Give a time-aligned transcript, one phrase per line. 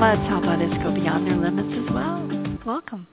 [0.00, 2.58] let's help others go beyond their limits as well.
[2.64, 3.06] Welcome.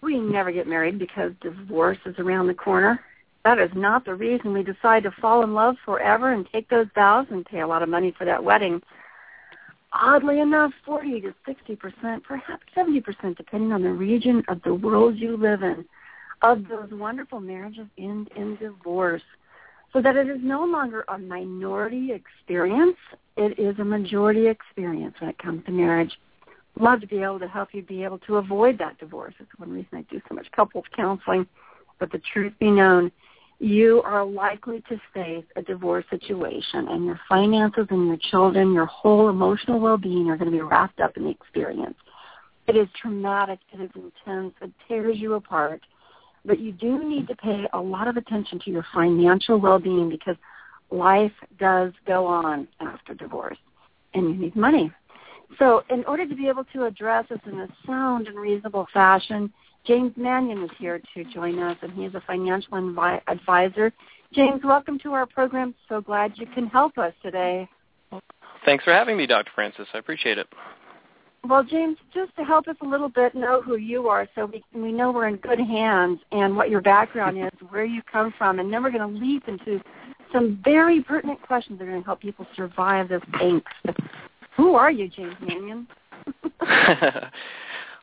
[0.00, 3.00] We never get married because divorce is around the corner.
[3.44, 6.86] That is not the reason we decide to fall in love forever and take those
[6.94, 8.80] vows and pay a lot of money for that wedding.
[9.92, 15.36] Oddly enough, 40 to 60%, perhaps 70%, depending on the region of the world you
[15.36, 15.84] live in,
[16.42, 19.22] of those wonderful marriages end in divorce.
[19.92, 22.96] So that it is no longer a minority experience,
[23.36, 26.12] it is a majority experience when it comes to marriage.
[26.78, 29.34] Love to be able to help you be able to avoid that divorce.
[29.40, 31.46] It's one reason I do so much couples counseling.
[31.98, 33.10] But the truth be known,
[33.58, 38.86] you are likely to face a divorce situation and your finances and your children, your
[38.86, 41.96] whole emotional well-being are going to be wrapped up in the experience.
[42.68, 43.58] It is traumatic.
[43.72, 44.54] It is intense.
[44.60, 45.80] It tears you apart.
[46.48, 50.36] But you do need to pay a lot of attention to your financial well-being because
[50.90, 53.58] life does go on after divorce
[54.14, 54.90] and you need money.
[55.58, 59.52] So in order to be able to address this in a sound and reasonable fashion,
[59.86, 63.92] James Manion is here to join us, and he is a financial invi- advisor.
[64.32, 65.74] James, welcome to our program.
[65.88, 67.68] So glad you can help us today.
[68.64, 69.50] Thanks for having me, Dr.
[69.54, 69.86] Francis.
[69.92, 70.46] I appreciate it.
[71.48, 74.62] Well, James, just to help us a little bit know who you are so we,
[74.74, 78.58] we know we're in good hands and what your background is, where you come from,
[78.58, 79.80] and then we're going to leap into
[80.30, 83.62] some very pertinent questions that are going to help people survive this angst.
[84.58, 85.86] Who are you, James Manion?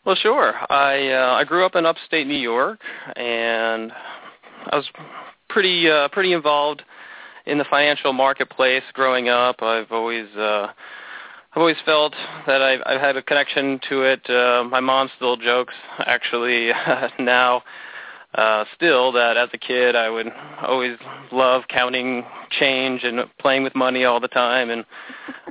[0.06, 0.54] well, sure.
[0.72, 2.80] I uh, I grew up in upstate New York,
[3.16, 3.92] and
[4.72, 4.90] I was
[5.50, 6.82] pretty uh, pretty involved
[7.46, 9.62] in the financial marketplace growing up.
[9.62, 10.68] I've always uh,
[11.56, 12.14] I've always felt
[12.48, 14.30] that I've, I've had a connection to it.
[14.30, 17.64] Uh, my mom still jokes, actually, uh, now.
[18.34, 20.28] Uh, still, that as a kid I would
[20.62, 20.98] always
[21.32, 22.26] love counting
[22.60, 24.82] change and playing with money all the time, and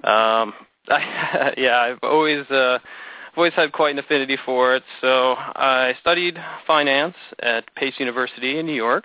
[0.04, 0.52] um,
[0.90, 4.82] I, yeah, I've always uh, I've always had quite an affinity for it.
[5.00, 9.04] So I studied finance at Pace University in New York,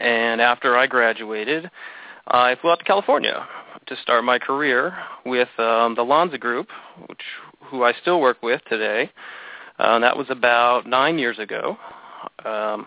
[0.00, 1.70] and after I graduated,
[2.30, 3.46] I flew out to California
[3.86, 4.94] to start my career
[5.26, 6.68] with um, the Lanza Group,
[7.08, 7.22] which
[7.64, 9.10] who I still work with today.
[9.80, 11.76] Uh, that was about nine years ago.
[12.44, 12.86] Um,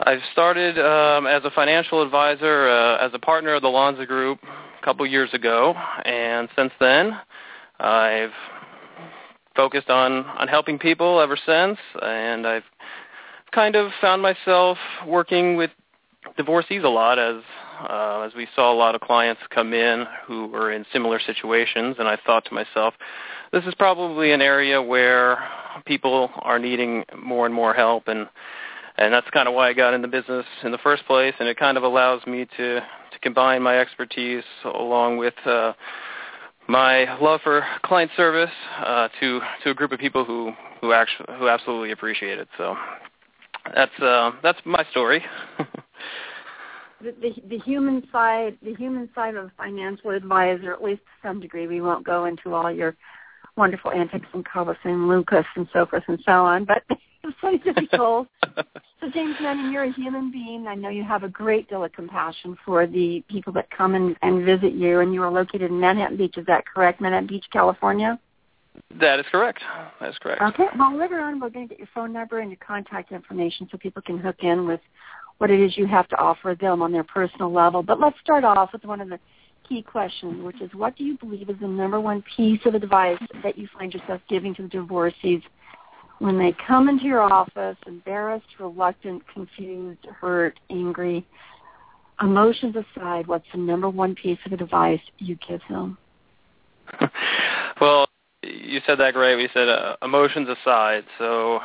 [0.00, 4.38] I started um, as a financial advisor, uh, as a partner of the Lanza Group
[4.42, 5.74] a couple years ago,
[6.06, 7.18] and since then,
[7.80, 8.30] I've
[9.56, 12.62] focused on on helping people ever since, and I've
[13.52, 15.70] kind of found myself working with
[16.36, 17.42] divorcees a lot as
[17.88, 21.96] uh, as we saw a lot of clients come in who were in similar situations,
[21.98, 22.94] and I thought to myself,
[23.52, 25.38] this is probably an area where
[25.84, 28.28] people are needing more and more help, and
[28.96, 31.48] and that's kind of why I got in the business in the first place, and
[31.48, 35.72] it kind of allows me to to combine my expertise along with uh,
[36.68, 38.50] my love for client service
[38.84, 42.48] uh, to to a group of people who who actually who absolutely appreciate it.
[42.58, 42.76] So
[43.74, 45.24] that's uh, that's my story.
[47.00, 51.28] the, the, the human side, the human side of a financial advisor, at least to
[51.28, 51.66] some degree.
[51.66, 52.96] We won't go into all your
[53.56, 56.82] wonderful antics and Carlos and Lucas and so forth and so on, but
[57.24, 58.28] it's so difficult.
[59.00, 60.66] so James Manning, you're a human being.
[60.66, 64.16] I know you have a great deal of compassion for the people that come and,
[64.22, 66.36] and visit you, and you are located in Manhattan Beach.
[66.36, 67.00] Is that correct?
[67.00, 68.18] Manhattan Beach, California?
[69.00, 69.60] That is correct.
[70.00, 70.40] That is correct.
[70.40, 70.66] Okay.
[70.78, 73.78] Well, later on, we're going to get your phone number and your contact information so
[73.78, 74.80] people can hook in with
[75.38, 77.82] what it is you have to offer them on their personal level.
[77.82, 79.18] But let's start off with one of the
[79.68, 83.20] key questions, which is what do you believe is the number one piece of advice
[83.42, 85.42] that you find yourself giving to the divorcees
[86.18, 91.24] when they come into your office embarrassed, reluctant, confused, hurt, angry,
[92.20, 95.96] emotions aside, what's the number one piece of advice you give them?
[97.80, 98.07] well,
[98.64, 99.36] you said that great.
[99.36, 101.04] We said uh, emotions aside.
[101.18, 101.60] So,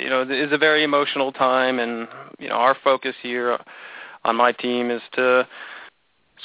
[0.00, 2.08] you know, it's a very emotional time, and
[2.38, 3.58] you know, our focus here
[4.24, 5.46] on my team is to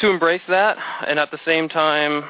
[0.01, 0.77] to embrace that,
[1.07, 2.23] and at the same time,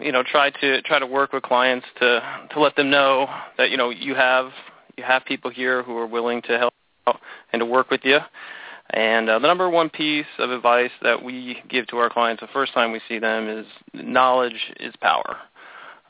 [0.00, 3.26] you know, try to try to work with clients to to let them know
[3.58, 4.50] that you know you have
[4.96, 6.74] you have people here who are willing to help
[7.06, 7.20] out
[7.52, 8.18] and to work with you.
[8.90, 12.48] And uh, the number one piece of advice that we give to our clients the
[12.48, 15.38] first time we see them is knowledge is power.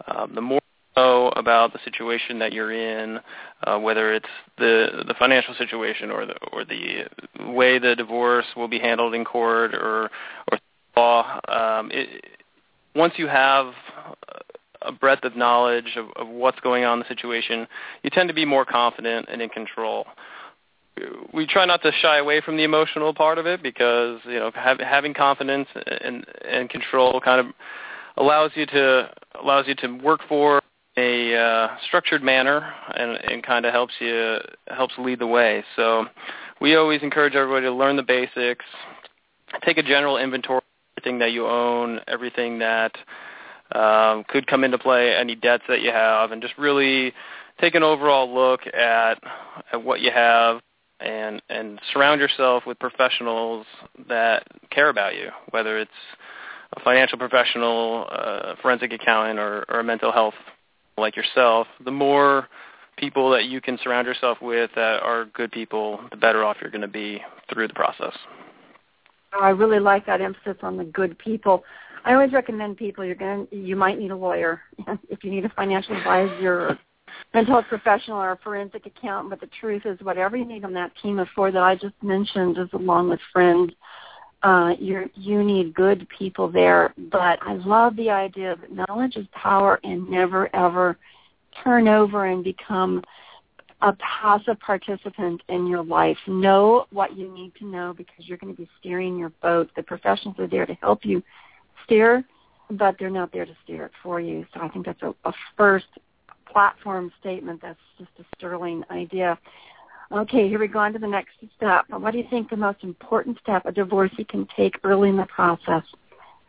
[0.08, 0.61] Um, the more
[0.96, 3.20] know about the situation that you're in,
[3.64, 4.28] uh, whether it's
[4.58, 7.04] the the financial situation or the or the
[7.52, 10.10] way the divorce will be handled in court or
[10.50, 10.58] or
[10.96, 11.40] law.
[11.48, 12.24] Um, it,
[12.94, 13.72] once you have
[14.82, 17.66] a breadth of knowledge of, of what's going on in the situation,
[18.02, 20.06] you tend to be more confident and in control.
[21.32, 24.50] We try not to shy away from the emotional part of it because you know
[24.54, 27.54] have, having confidence and, and control kind of
[28.18, 29.10] allows you to
[29.42, 30.61] allows you to work for
[31.34, 34.38] uh, structured manner and, and kind of helps you
[34.68, 35.64] helps lead the way.
[35.76, 36.06] So
[36.60, 38.64] we always encourage everybody to learn the basics,
[39.64, 42.92] take a general inventory of everything that you own, everything that
[43.74, 47.12] um, could come into play, any debts that you have, and just really
[47.60, 49.14] take an overall look at
[49.72, 50.60] at what you have
[51.00, 53.66] and and surround yourself with professionals
[54.08, 55.90] that care about you, whether it's
[56.76, 60.34] a financial professional, a forensic accountant, or, or a mental health
[61.02, 61.66] like yourself.
[61.84, 62.48] The more
[62.96, 66.70] people that you can surround yourself with that are good people, the better off you're
[66.70, 67.20] going to be
[67.52, 68.16] through the process.
[69.34, 71.64] Oh, I really like that emphasis on the good people.
[72.04, 74.60] I always recommend people you're going to, you might need a lawyer
[75.08, 76.78] if you need a financial advisor or
[77.32, 79.30] mental health professional or a forensic accountant.
[79.30, 81.94] But the truth is, whatever you need on that team of four that I just
[82.02, 83.72] mentioned, is along with friends.
[84.42, 86.92] Uh, you you need good people there.
[87.10, 90.98] But I love the idea that knowledge is power, and never ever
[91.62, 93.02] turn over and become
[93.82, 96.16] a passive participant in your life.
[96.26, 99.70] Know what you need to know because you're going to be steering your boat.
[99.76, 101.22] The professionals are there to help you
[101.84, 102.24] steer,
[102.70, 104.46] but they're not there to steer it for you.
[104.54, 105.86] So I think that's a, a first
[106.50, 107.60] platform statement.
[107.60, 109.38] That's just a sterling idea.
[110.12, 111.86] Okay, here we go on to the next step.
[111.88, 115.26] What do you think the most important step a divorcee can take early in the
[115.26, 115.82] process?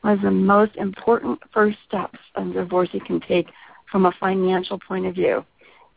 [0.01, 3.47] What is the most important first steps a divorcee can take
[3.89, 5.45] from a financial point of view?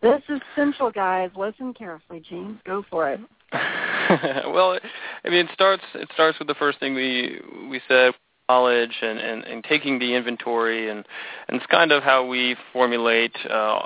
[0.00, 1.30] This is central, guys.
[1.36, 2.60] Listen carefully, James.
[2.64, 3.20] Go for it.
[3.52, 4.78] well,
[5.24, 5.82] I mean, it starts.
[5.94, 8.14] It starts with the first thing we we said
[8.48, 11.04] knowledge and, and, and taking the inventory and,
[11.48, 13.80] and it's kind of how we formulate uh,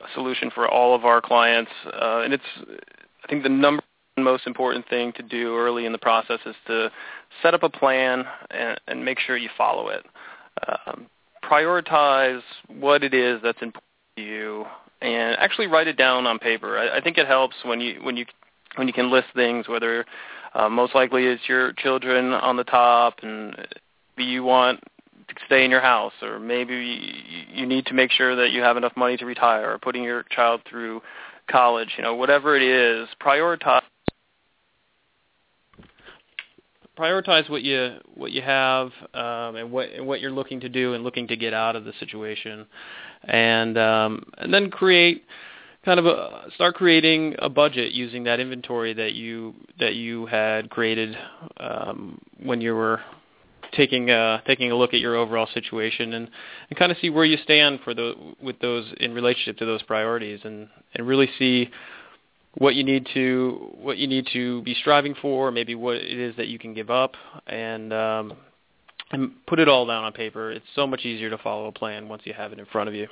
[0.00, 1.72] a solution for all of our clients.
[1.86, 2.44] Uh, and it's
[3.24, 3.82] I think the number
[4.16, 6.90] most important thing to do early in the process is to
[7.42, 10.06] set up a plan and, and make sure you follow it.
[10.68, 11.06] Um,
[11.42, 13.84] prioritize what it is that's important
[14.16, 14.64] to you
[15.02, 16.78] and actually write it down on paper.
[16.78, 18.24] I, I think it helps when you when you
[18.76, 20.04] when you can list things whether
[20.54, 23.66] uh, most likely it's your children on the top and
[24.16, 24.80] you want
[25.28, 28.76] to stay in your house, or maybe you need to make sure that you have
[28.76, 31.02] enough money to retire, or putting your child through
[31.50, 31.90] college.
[31.96, 33.82] You know, whatever it is, prioritize
[36.98, 40.94] prioritize what you what you have um, and what and what you're looking to do
[40.94, 42.66] and looking to get out of the situation,
[43.24, 45.24] and um, and then create
[45.84, 50.70] kind of a, start creating a budget using that inventory that you that you had
[50.70, 51.16] created
[51.58, 53.00] um, when you were
[53.74, 56.30] taking a taking a look at your overall situation and,
[56.68, 59.82] and kind of see where you stand for the with those in relationship to those
[59.82, 61.70] priorities and and really see
[62.56, 66.36] what you need to what you need to be striving for, maybe what it is
[66.36, 67.14] that you can give up,
[67.46, 68.32] and um,
[69.10, 70.50] and put it all down on paper.
[70.52, 72.94] It's so much easier to follow a plan once you have it in front of
[72.94, 73.08] you.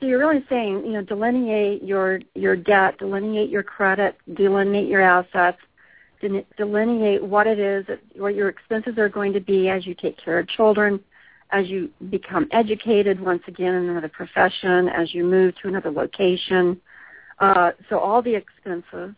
[0.00, 5.00] So you're really saying, you know, delineate your your debt, delineate your credit, delineate your
[5.00, 5.58] assets,
[6.56, 10.38] delineate what it is, what your expenses are going to be as you take care
[10.38, 11.00] of children,
[11.50, 16.80] as you become educated once again in another profession, as you move to another location.
[17.38, 19.14] Uh, so all the expenses.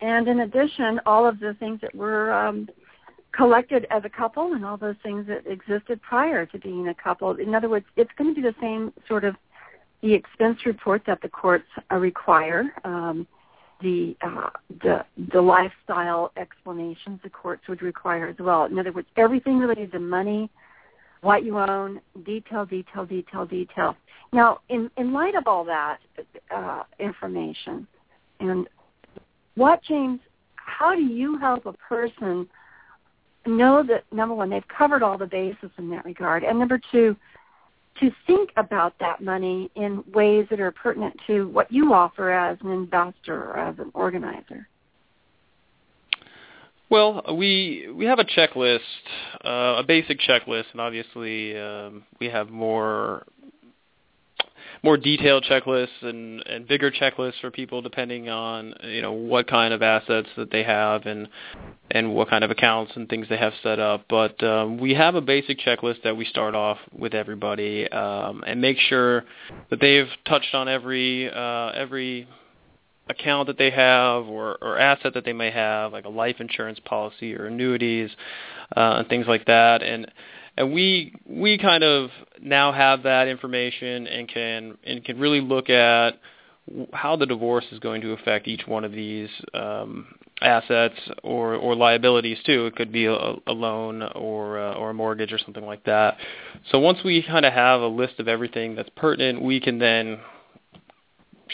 [0.00, 2.68] And in addition, all of the things that were um,
[3.32, 7.34] collected as a couple and all those things that existed prior to being a couple.
[7.36, 9.36] In other words, it's going to be the same sort of
[10.02, 12.72] the expense report that the courts uh, require.
[12.84, 13.26] Um,
[13.82, 14.50] the uh,
[14.82, 18.64] the the lifestyle explanations the courts would require as well.
[18.64, 20.50] In other words, everything related to money,
[21.22, 23.96] what you own, detail, detail, detail, detail.
[24.32, 25.98] Now, in in light of all that
[26.54, 27.86] uh, information,
[28.40, 28.68] and
[29.54, 30.20] what James,
[30.56, 32.48] how do you help a person
[33.46, 37.16] know that number one they've covered all the bases in that regard, and number two
[37.98, 42.56] to think about that money in ways that are pertinent to what you offer as
[42.62, 44.68] an investor or as an organizer?
[46.88, 48.80] Well, we we have a checklist,
[49.44, 53.24] uh, a basic checklist, and obviously um, we have more
[54.82, 59.74] more detailed checklists and and bigger checklists for people depending on you know what kind
[59.74, 61.28] of assets that they have and
[61.90, 64.04] and what kind of accounts and things they have set up.
[64.08, 68.60] But um, we have a basic checklist that we start off with everybody um, and
[68.60, 69.24] make sure
[69.70, 72.28] that they've touched on every uh, every
[73.10, 76.78] account that they have or, or asset that they may have, like a life insurance
[76.84, 78.10] policy or annuities
[78.76, 79.82] uh, and things like that.
[79.82, 80.10] And
[80.60, 82.10] and we we kind of
[82.42, 86.20] now have that information and can and can really look at
[86.92, 90.06] how the divorce is going to affect each one of these um,
[90.42, 92.66] assets or or liabilities too.
[92.66, 93.14] It could be a,
[93.46, 96.18] a loan or uh, or a mortgage or something like that.
[96.70, 100.18] So once we kind of have a list of everything that's pertinent, we can then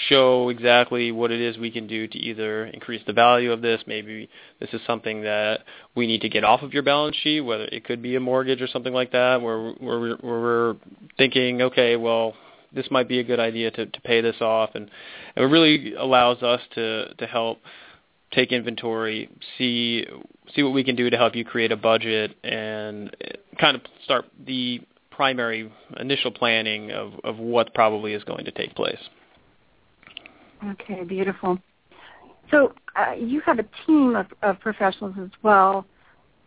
[0.08, 3.82] show exactly what it is we can do to either increase the value of this.
[3.86, 4.28] Maybe
[4.60, 5.60] this is something that
[5.94, 8.60] we need to get off of your balance sheet, whether it could be a mortgage
[8.60, 10.76] or something like that, where, where, we're, where we're
[11.16, 12.34] thinking, okay, well,
[12.72, 14.90] this might be a good idea to, to pay this off, and,
[15.34, 17.58] and it really allows us to to help
[18.32, 20.04] take inventory, see
[20.54, 23.82] see what we can do to help you create a budget, and eh, kind of
[24.04, 28.98] start the primary initial planning of, of what probably is going to take place.
[30.64, 31.58] Okay, beautiful.
[32.50, 35.84] So uh, you have a team of, of professionals as well,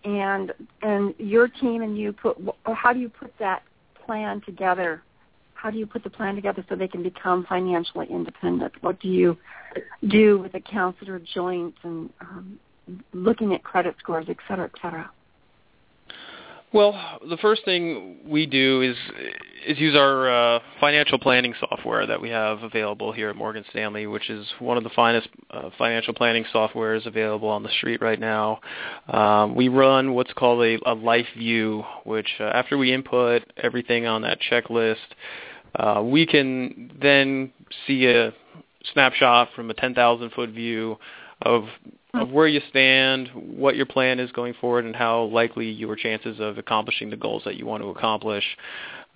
[0.04, 2.38] and and your team and you put.
[2.66, 3.64] How do you put that
[4.06, 5.04] plan together?
[5.54, 8.74] How do you put the plan together so they can become financially independent?
[8.82, 9.38] What do you
[10.08, 12.60] do with accounts that are joint and um,
[13.12, 15.12] looking at credit scores, et cetera, et cetera?
[16.72, 18.96] Well, the first thing we do is
[19.66, 24.06] is use our uh, financial planning software that we have available here at Morgan Stanley,
[24.08, 28.20] which is one of the finest uh, financial planning softwares available on the street right
[28.20, 28.60] now.
[29.08, 34.06] Um, we run what's called a, a life view, which uh, after we input everything
[34.06, 34.98] on that checklist,
[35.76, 37.52] uh, we can then
[37.86, 38.32] see a
[38.94, 40.98] snapshot from a 10,000 foot view
[41.42, 41.66] of
[42.16, 46.40] of where you stand, what your plan is going forward, and how likely your chances
[46.40, 48.44] of accomplishing the goals that you want to accomplish.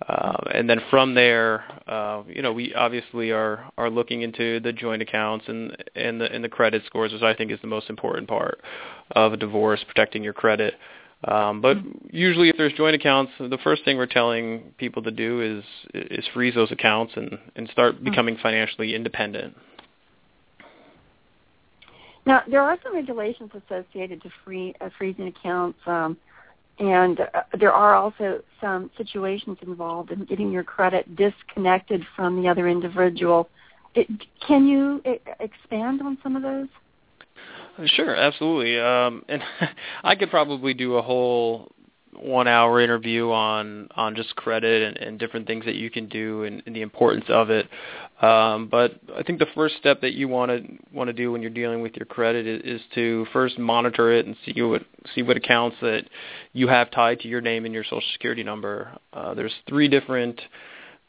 [0.08, 4.72] Uh, and then from there, uh, you know, we obviously are are looking into the
[4.72, 7.88] joint accounts and and the and the credit scores, which I think is the most
[7.88, 8.60] important part
[9.12, 10.74] of a divorce, protecting your credit.
[11.26, 11.78] Um, but
[12.10, 15.64] usually, if there's joint accounts, the first thing we're telling people to do is
[15.94, 19.56] is freeze those accounts and and start becoming financially independent.
[22.26, 26.16] Now, there are some regulations associated to free uh, freezing accounts, um,
[26.78, 32.48] and uh, there are also some situations involved in getting your credit disconnected from the
[32.48, 33.48] other individual.
[33.94, 34.08] It,
[34.46, 35.02] can you
[35.38, 36.68] expand on some of those?
[37.86, 38.78] Sure, absolutely.
[38.78, 39.42] Um, and
[40.04, 41.70] I could probably do a whole
[42.20, 46.44] one hour interview on on just credit and, and different things that you can do
[46.44, 47.68] and, and the importance of it.
[48.22, 51.42] Um, but I think the first step that you want to want to do when
[51.42, 54.82] you're dealing with your credit is, is to first monitor it and see what
[55.14, 56.04] see what accounts that
[56.52, 58.96] you have tied to your name and your social security number.
[59.12, 60.40] Uh, there's three different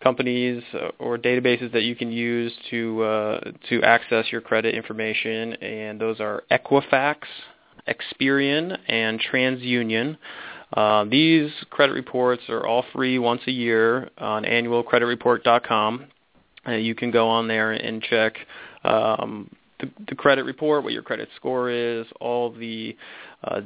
[0.04, 0.64] companies
[1.00, 6.20] or databases that you can use to uh, to access your credit information, and those
[6.20, 7.18] are Equifax,
[7.88, 10.18] Experian, and TransUnion.
[10.76, 16.06] Uh, these credit reports are all free once a year on annualcreditreport.com.
[16.68, 18.36] Uh, you can go on there and check
[18.84, 22.96] um, the, the, credit report, what your credit score is, all the
[23.44, 23.62] uh,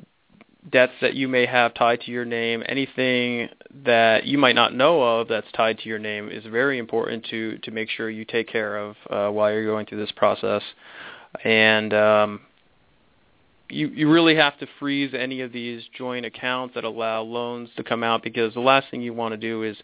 [0.71, 3.49] debts that you may have tied to your name, anything
[3.83, 7.57] that you might not know of that's tied to your name is very important to
[7.59, 10.61] to make sure you take care of uh, while you're going through this process.
[11.43, 12.41] And um,
[13.69, 17.83] you you really have to freeze any of these joint accounts that allow loans to
[17.83, 19.77] come out because the last thing you want to do is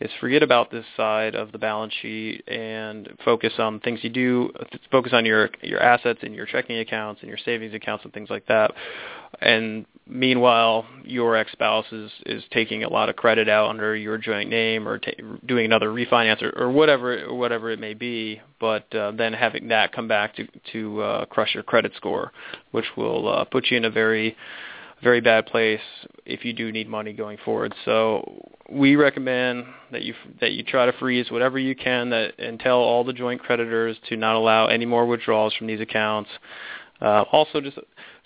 [0.00, 4.50] is forget about this side of the balance sheet and focus on things you do
[4.90, 8.30] focus on your your assets and your checking accounts and your savings accounts and things
[8.30, 8.72] like that.
[9.40, 14.50] And meanwhile your ex-spouse is is taking a lot of credit out under your joint
[14.50, 15.00] name or
[15.46, 19.68] doing another refinance or, or whatever or whatever it may be but uh, then having
[19.68, 22.32] that come back to to uh, crush your credit score
[22.72, 24.36] which will uh, put you in a very
[25.02, 25.80] very bad place
[26.24, 27.74] if you do need money going forward.
[27.84, 32.58] So we recommend that you that you try to freeze whatever you can that and
[32.58, 36.30] tell all the joint creditors to not allow any more withdrawals from these accounts.
[37.00, 37.78] Uh, also, just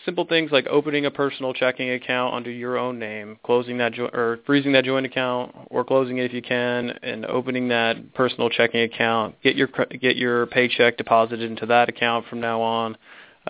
[0.05, 4.11] simple things like opening a personal checking account under your own name, closing that jo-
[4.13, 8.51] or freezing that joint account, or closing it if you can, and opening that personal
[8.51, 9.35] checking account.
[9.43, 9.69] Get your
[9.99, 12.99] get your paycheck deposited into that account from now on,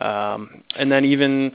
[0.00, 1.52] um, and then even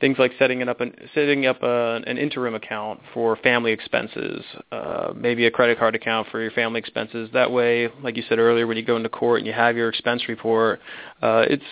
[0.00, 5.12] things like setting up an setting up a, an interim account for family expenses, uh,
[5.14, 7.28] maybe a credit card account for your family expenses.
[7.32, 9.88] That way, like you said earlier, when you go into court and you have your
[9.88, 10.80] expense report,
[11.22, 11.62] uh, it's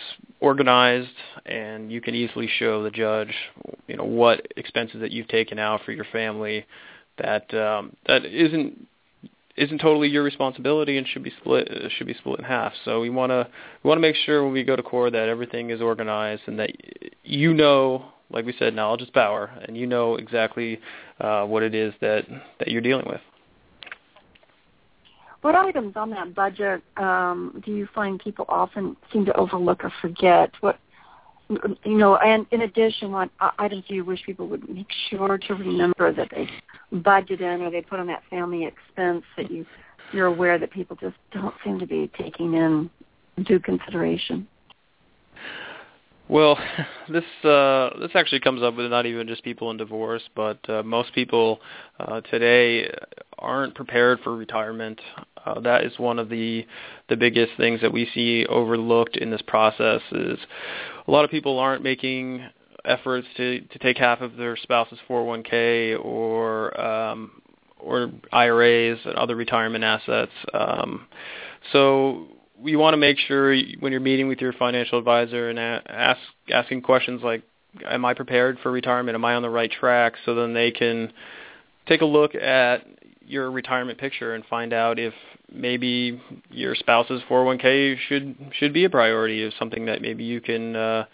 [0.41, 1.09] organized
[1.47, 3.35] and you can easily show the judge,
[3.87, 6.67] you know, what expenses that you've taken out for your family
[7.17, 8.87] that um, that isn't
[9.57, 12.73] isn't totally your responsibility and should be split should be split in half.
[12.85, 13.49] So we want to
[13.83, 16.59] we want to make sure when we go to court that everything is organized and
[16.59, 16.71] that
[17.25, 20.79] you know like we said, knowledge is power, and you know exactly
[21.21, 22.25] uh, what it is that
[22.59, 23.21] that you're dealing with.
[25.41, 29.93] What items on that budget um, do you find people often seem to overlook or
[30.03, 30.51] forget?
[30.61, 30.79] What
[31.49, 35.55] you know, and in addition, what items do you wish people would make sure to
[35.55, 36.49] remember that they
[36.99, 39.65] budget in or they put on that family expense that you
[40.13, 42.91] you're aware that people just don't seem to be taking in
[43.45, 44.47] due consideration?
[46.29, 46.59] Well,
[47.09, 50.83] this uh, this actually comes up with not even just people in divorce, but uh,
[50.83, 51.61] most people
[51.99, 52.91] uh, today
[53.39, 55.01] aren't prepared for retirement.
[55.45, 56.67] Uh, that is one of the
[57.09, 60.03] the biggest things that we see overlooked in this process.
[60.13, 60.39] Is
[61.07, 62.45] a lot of people aren't making
[62.85, 67.43] efforts to to take half of their spouse's 401k or um,
[67.79, 70.33] or IRAs and other retirement assets.
[70.53, 71.07] Um,
[71.73, 72.29] so
[72.61, 76.21] we want to make sure when you're meeting with your financial advisor and ask
[76.53, 77.43] asking questions like,
[77.85, 79.15] "Am I prepared for retirement?
[79.15, 81.13] Am I on the right track?" So then they can
[81.87, 82.87] take a look at
[83.27, 85.15] your retirement picture and find out if
[85.53, 90.77] maybe your spouse's 401k should should be a priority, is something that maybe you can
[90.77, 91.05] uh,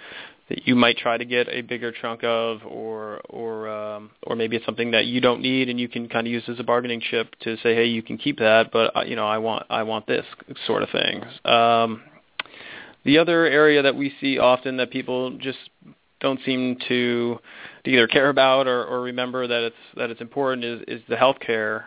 [0.48, 4.56] that you might try to get a bigger chunk of, or or um, or maybe
[4.56, 7.00] it's something that you don't need and you can kind of use as a bargaining
[7.00, 9.82] chip to say, hey, you can keep that, but uh, you know, I want I
[9.82, 10.26] want this
[10.66, 11.22] sort of thing.
[11.44, 12.02] Um,
[13.04, 15.58] the other area that we see often that people just
[16.20, 17.38] don't seem to,
[17.84, 21.16] to either care about or, or remember that it's that it's important is is the
[21.16, 21.86] health care.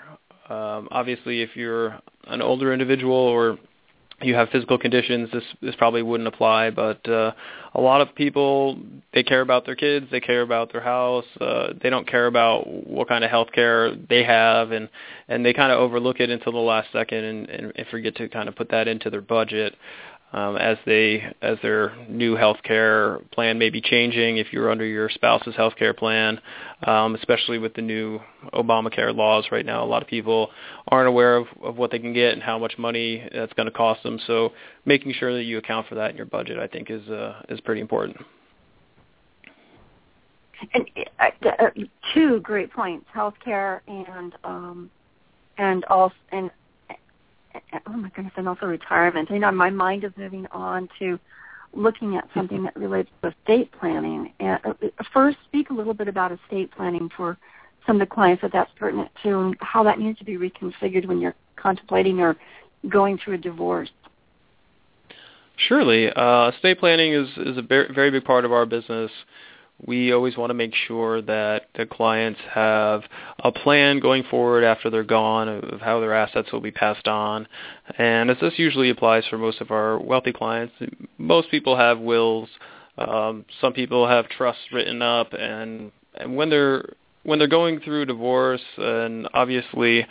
[0.50, 3.58] Um, obviously, if you're an older individual or
[4.22, 6.72] you have physical conditions, this this probably wouldn't apply.
[6.72, 7.34] But uh,
[7.76, 8.80] a lot of people
[9.14, 12.68] they care about their kids, they care about their house, uh, they don't care about
[12.88, 14.90] what kind of health care they have, and
[15.28, 18.28] and they kind of overlook it until the last second and, and, and forget to
[18.30, 19.76] kind of put that into their budget
[20.34, 24.85] um, as they as their new health care plan may be changing if you're under
[24.85, 26.40] your spouse's health care plan,
[26.85, 28.20] um, especially with the new
[28.53, 29.83] Obamacare laws right now.
[29.83, 30.50] A lot of people
[30.90, 33.72] aren't aware of, of what they can get and how much money that's going to
[33.72, 34.20] cost them.
[34.27, 34.51] So
[34.85, 37.61] making sure that you account for that in your budget, I think, is uh, is
[37.61, 38.18] pretty important.
[40.74, 41.70] And uh, uh
[42.13, 44.92] two great points: healthcare and um,
[45.57, 46.51] and also and
[47.87, 49.29] oh my goodness, and also retirement.
[49.29, 51.20] You know, my mind is moving on to
[51.74, 54.33] looking at something that relates to estate planning.
[54.39, 54.74] And uh,
[55.13, 57.37] first, speak a little bit about estate planning for
[57.85, 61.05] some of the clients that that's pertinent to, and how that needs to be reconfigured
[61.05, 62.35] when you're contemplating or
[62.89, 63.89] going through a divorce.
[65.67, 69.09] Surely, uh, estate planning is is a very big part of our business
[69.85, 73.03] we always want to make sure that the clients have
[73.44, 77.48] a plan going forward after they're gone of how their assets will be passed on.
[77.98, 80.74] And as this usually applies for most of our wealthy clients,
[81.18, 82.50] most people have wills.
[82.98, 86.96] Um, some people have trusts written up, and and when they're
[87.27, 90.07] when they're going through divorce, and obviously,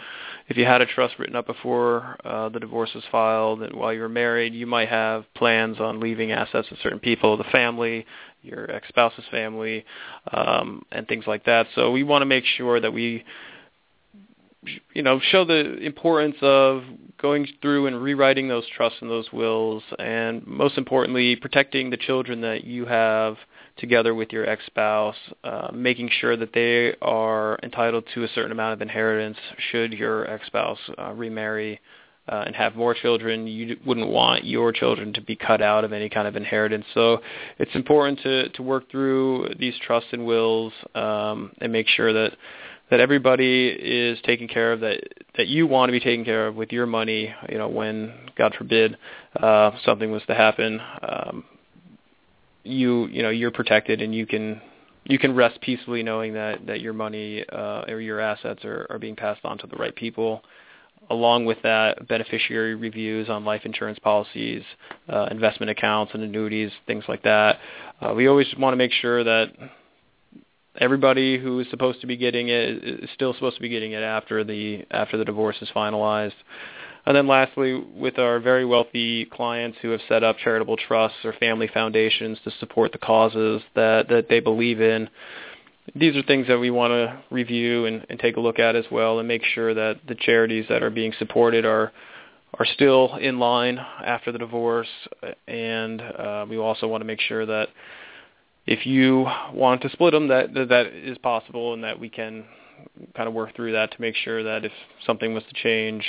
[0.48, 3.92] if you had a trust written up before uh, the divorce was filed, and while
[3.92, 8.04] you were married, you might have plans on leaving assets to certain people, the family,
[8.46, 9.84] your ex-spouse's family,
[10.32, 11.66] um, and things like that.
[11.74, 13.24] So we want to make sure that we,
[14.94, 16.82] you know, show the importance of
[17.20, 22.40] going through and rewriting those trusts and those wills, and most importantly, protecting the children
[22.42, 23.36] that you have
[23.76, 28.72] together with your ex-spouse, uh, making sure that they are entitled to a certain amount
[28.72, 29.36] of inheritance
[29.70, 31.78] should your ex-spouse uh, remarry
[32.28, 35.92] uh, and have more children, you wouldn't want your children to be cut out of
[35.92, 36.84] any kind of inheritance.
[36.92, 37.20] So
[37.58, 42.32] it's important to, to work through these trusts and wills um, and make sure that
[42.88, 45.00] that everybody is taken care of that
[45.36, 47.34] that you want to be taken care of with your money.
[47.48, 48.96] You know, when God forbid
[49.40, 51.44] uh, something was to happen, um,
[52.62, 54.60] you you know you're protected and you can
[55.04, 58.98] you can rest peacefully knowing that that your money uh, or your assets are, are
[58.98, 60.42] being passed on to the right people
[61.10, 64.62] along with that, beneficiary reviews on life insurance policies,
[65.08, 67.58] uh, investment accounts and annuities, things like that.
[68.00, 69.52] Uh, we always want to make sure that
[70.78, 74.02] everybody who is supposed to be getting it is still supposed to be getting it
[74.02, 76.34] after the after the divorce is finalized.
[77.06, 81.32] And then lastly, with our very wealthy clients who have set up charitable trusts or
[81.34, 85.08] family foundations to support the causes that, that they believe in,
[85.94, 88.84] these are things that we want to review and, and take a look at as
[88.90, 91.92] well and make sure that the charities that are being supported are
[92.58, 94.88] are still in line after the divorce
[95.46, 97.68] and uh, we also want to make sure that
[98.66, 102.44] if you want to split them that that is possible and that we can
[103.14, 104.72] kind of work through that to make sure that if
[105.04, 106.04] something was to change,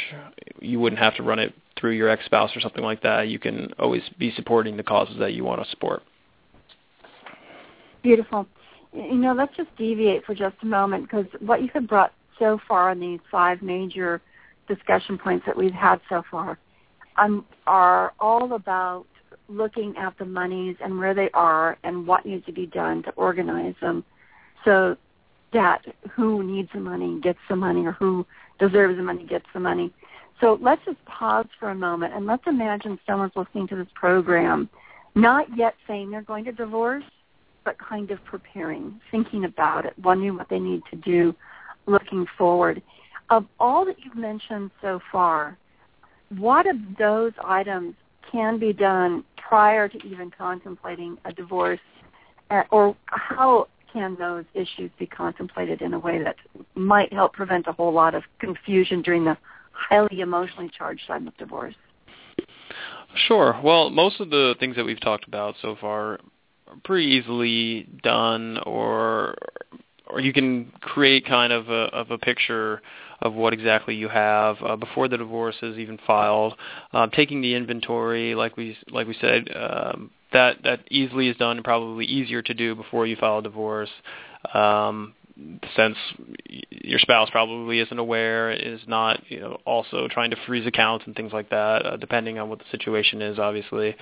[0.60, 3.28] you wouldn't have to run it through your ex-spouse or something like that.
[3.28, 6.04] You can always be supporting the causes that you want to support.
[8.04, 8.48] Beautiful.
[8.98, 12.60] You know, let's just deviate for just a moment because what you have brought so
[12.68, 14.22] far on these five major
[14.68, 16.58] discussion points that we've had so far
[17.18, 19.06] um, are all about
[19.50, 23.12] looking at the monies and where they are and what needs to be done to
[23.12, 24.04] organize them
[24.66, 24.98] so
[25.54, 28.26] that who needs the money gets the money or who
[28.60, 29.94] deserves the money gets the money.
[30.42, 34.70] So let's just pause for a moment and let's imagine someone's listening to this program,
[35.16, 37.04] not yet saying they're going to divorce,
[37.68, 41.36] but kind of preparing, thinking about it, wondering what they need to do
[41.86, 42.82] looking forward.
[43.30, 45.58] Of all that you've mentioned so far,
[46.38, 47.94] what of those items
[48.32, 51.82] can be done prior to even contemplating a divorce,
[52.50, 56.38] uh, or how can those issues be contemplated in a way that
[56.76, 59.36] might help prevent a whole lot of confusion during the
[59.74, 61.76] highly emotionally charged time of divorce?
[63.28, 63.60] Sure.
[63.62, 66.20] Well, most of the things that we've talked about so far
[66.84, 69.36] pretty easily done or
[70.10, 72.82] or you can create kind of a of a picture
[73.22, 76.54] of what exactly you have uh, before the divorce is even filed.
[76.94, 81.58] Uh, taking the inventory, like we like we said, um, that that easily is done
[81.58, 83.90] and probably easier to do before you file a divorce.
[84.54, 85.14] Um,
[85.76, 85.98] since
[86.72, 91.16] your spouse probably isn't aware, is not you know also trying to freeze accounts and
[91.16, 93.40] things like that, uh, depending on what the situation is.
[93.40, 93.96] Obviously,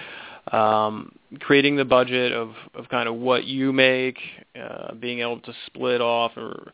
[0.51, 4.17] um, creating the budget of of kind of what you make,
[4.60, 6.71] uh, being able to split off or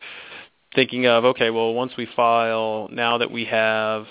[0.74, 4.06] thinking of okay, well once we file, now that we have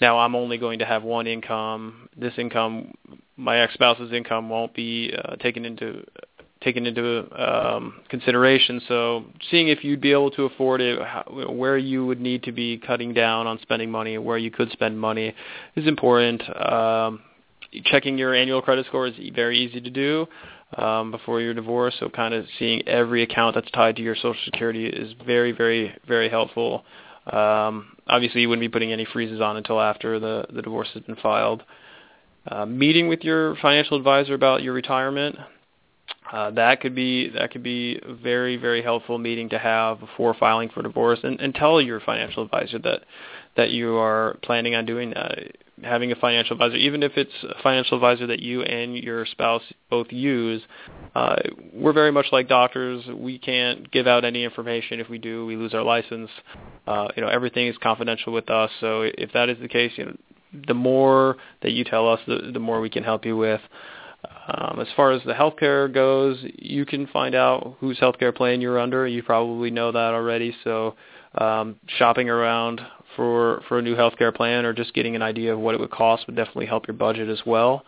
[0.00, 2.08] now I'm only going to have one income.
[2.16, 2.94] This income,
[3.36, 6.04] my ex-spouse's income, won't be uh, taken into
[6.62, 8.80] taken into um, consideration.
[8.88, 12.52] So seeing if you'd be able to afford it, how, where you would need to
[12.52, 15.34] be cutting down on spending money, where you could spend money,
[15.76, 16.42] is important.
[16.70, 17.22] Um,
[17.84, 20.26] checking your annual credit score is very easy to do
[20.76, 21.94] um, before your divorce.
[22.00, 25.94] So kind of seeing every account that's tied to your Social Security is very, very,
[26.06, 26.84] very helpful.
[27.32, 31.02] Um, obviously, you wouldn't be putting any freezes on until after the, the divorce has
[31.02, 31.62] been filed.
[32.48, 35.36] Uh, meeting with your financial advisor about your retirement.
[36.32, 40.34] Uh, that could be that could be a very very helpful meeting to have before
[40.34, 43.02] filing for divorce, and, and tell your financial advisor that
[43.56, 47.62] that you are planning on doing that having a financial advisor, even if it's a
[47.62, 50.62] financial advisor that you and your spouse both use,
[51.14, 51.36] uh,
[51.72, 53.04] we're very much like doctors.
[53.14, 55.00] We can't give out any information.
[55.00, 56.30] If we do, we lose our license.
[56.86, 58.70] Uh, you know, everything is confidential with us.
[58.80, 60.16] So if that is the case, you know,
[60.66, 63.60] the more that you tell us, the, the more we can help you with.
[64.48, 68.78] Um, as far as the healthcare goes, you can find out whose healthcare plan you're
[68.78, 69.06] under.
[69.06, 70.54] You probably know that already.
[70.64, 70.94] So
[71.36, 72.80] um, shopping around
[73.16, 75.90] for for a new healthcare plan or just getting an idea of what it would
[75.90, 77.84] cost would definitely help your budget as well.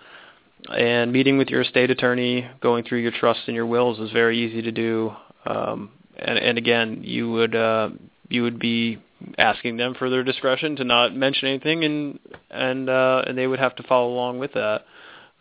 [0.77, 4.45] And meeting with your estate attorney, going through your trusts and your wills is very
[4.45, 5.12] easy to do.
[5.47, 7.91] Um, and, and again, you would uh,
[8.29, 8.99] you would be
[9.37, 12.19] asking them for their discretion to not mention anything, and
[12.51, 14.85] and uh, and they would have to follow along with that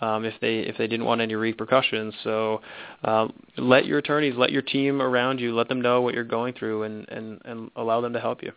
[0.02, 2.14] um, if they if they didn't want any repercussions.
[2.24, 2.62] So
[3.04, 6.54] uh, let your attorneys, let your team around you, let them know what you're going
[6.54, 8.52] through, and and and allow them to help you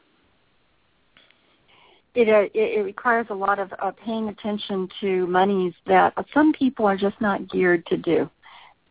[2.15, 6.53] it, uh, it, it requires a lot of uh, paying attention to monies that some
[6.53, 8.29] people are just not geared to do.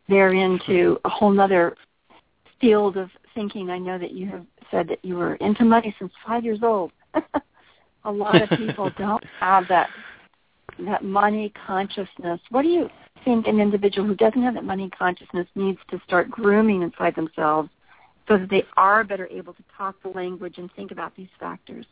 [0.07, 1.75] They're into a whole other
[2.59, 3.69] field of thinking.
[3.69, 6.91] I know that you have said that you were into money since five years old.
[8.05, 9.89] a lot of people don't have that
[10.85, 12.39] that money consciousness.
[12.49, 12.89] What do you
[13.25, 17.69] think an individual who doesn't have that money consciousness needs to start grooming inside themselves
[18.29, 21.85] so that they are better able to talk the language and think about these factors?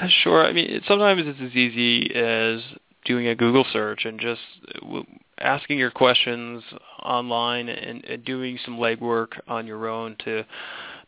[0.00, 0.44] Uh, sure.
[0.44, 2.60] I mean, sometimes it's as easy as
[3.04, 4.40] doing a Google search and just
[4.82, 5.02] uh,
[5.38, 6.62] asking your questions
[7.02, 10.44] online and, and doing some legwork on your own to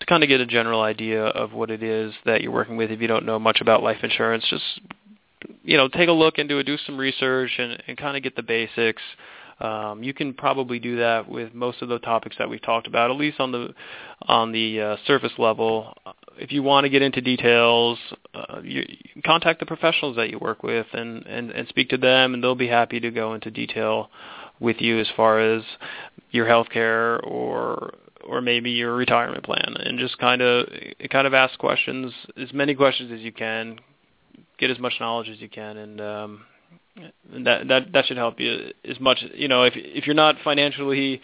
[0.01, 2.91] to kind of get a general idea of what it is that you're working with.
[2.91, 4.81] If you don't know much about life insurance, just
[5.63, 8.37] you know take a look into it, do some research, and, and kind of get
[8.37, 9.03] the basics.
[9.61, 13.11] Um, you can probably do that with most of the topics that we've talked about,
[13.11, 13.75] at least on the
[14.23, 15.95] on the uh, surface level.
[16.37, 17.99] If you want to get into details,
[18.35, 21.97] uh, you, you contact the professionals that you work with and, and, and speak to
[21.97, 24.11] them, and they'll be happy to go into detail
[24.59, 25.63] with you as far as
[26.31, 27.95] your health care or
[28.27, 29.77] or maybe your retirement plan.
[29.79, 30.67] And just kind of
[31.11, 33.79] kind of ask questions as many questions as you can
[34.59, 36.43] get as much knowledge as you can and um
[36.97, 41.21] that that that should help you as much you know if if you're not financially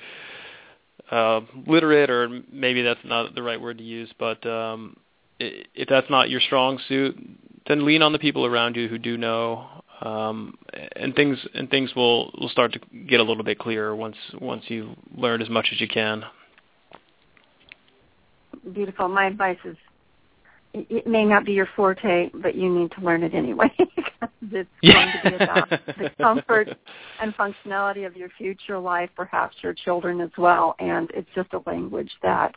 [1.10, 4.96] uh literate or maybe that's not the right word to use but um
[5.38, 7.16] if that's not your strong suit
[7.68, 10.56] then lean on the people around you who do know um,
[10.96, 14.64] and things and things will will start to get a little bit clearer once once
[14.68, 16.24] you learn as much as you can.
[18.72, 19.08] Beautiful.
[19.08, 19.76] My advice is,
[20.72, 24.68] it may not be your forte, but you need to learn it anyway because it's
[24.82, 26.68] going to be about the comfort
[27.20, 31.60] and functionality of your future life, perhaps your children as well, and it's just a
[31.66, 32.54] language that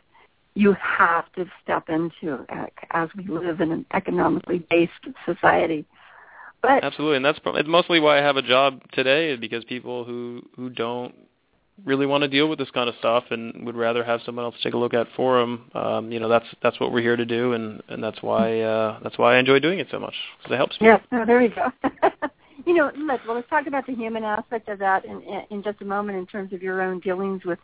[0.54, 2.46] you have to step into
[2.90, 4.92] as we live in an economically based
[5.26, 5.84] society.
[6.62, 10.04] But absolutely, and that's it's mostly why I have a job today is because people
[10.04, 11.14] who who don't
[11.84, 14.54] really want to deal with this kind of stuff and would rather have someone else
[14.62, 15.70] take a look at for them.
[15.74, 19.00] Um, you know, that's that's what we're here to do, and and that's why uh,
[19.02, 20.86] that's why I enjoy doing it so much because it helps me.
[20.86, 21.72] Yes, no, there we go.
[22.66, 25.80] you know, let, well, let's talk about the human aspect of that in, in just
[25.82, 27.58] a moment in terms of your own dealings with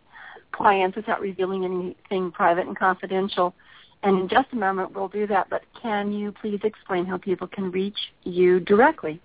[0.52, 3.54] clients without revealing anything private and confidential.
[4.02, 5.48] And in just a moment, we'll do that.
[5.50, 9.20] But can you please explain how people can reach you directly?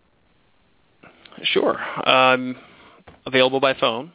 [1.44, 1.78] Sure.
[1.78, 2.58] I'm
[3.26, 4.12] available by phone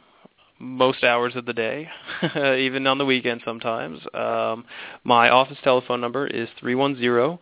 [0.61, 1.89] most hours of the day,
[2.35, 3.99] even on the weekend sometimes.
[4.13, 4.65] Um,
[5.03, 7.39] my office telephone number is three one zero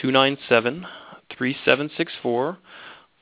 [0.00, 0.86] two nine seven
[1.36, 2.58] three seven six four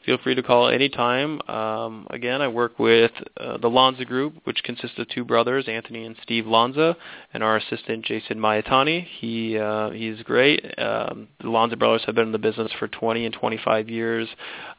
[0.04, 1.40] feel free to call anytime.
[1.48, 6.04] Um, again, I work with uh, the Lanza Group, which consists of two brothers, Anthony
[6.04, 6.96] and Steve Lanza,
[7.32, 9.06] and our assistant Jason Mayatani.
[9.18, 10.62] He uh, he's great.
[10.78, 14.28] Um, the Lanza brothers have been in the business for 20 and 25 years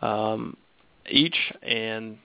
[0.02, 0.58] um,
[1.10, 2.18] each, and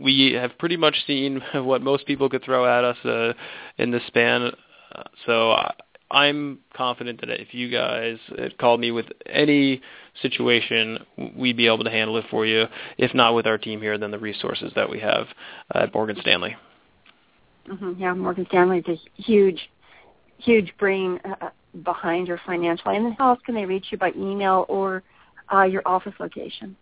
[0.00, 3.32] we have pretty much seen what most people could throw at us uh,
[3.76, 4.52] in this span.
[5.26, 5.54] So
[6.10, 8.16] I'm confident that if you guys
[8.58, 9.82] called me with any
[10.22, 11.04] situation,
[11.36, 12.64] we'd be able to handle it for you.
[12.96, 15.26] If not with our team here, then the resources that we have
[15.74, 16.56] at Morgan Stanley.
[17.68, 18.00] Mm-hmm.
[18.00, 19.68] Yeah, Morgan Stanley is a huge,
[20.38, 21.50] huge brain uh, uh,
[21.84, 22.90] behind your financial.
[22.90, 25.02] And how else can they reach you by email or
[25.52, 26.74] uh, your office location?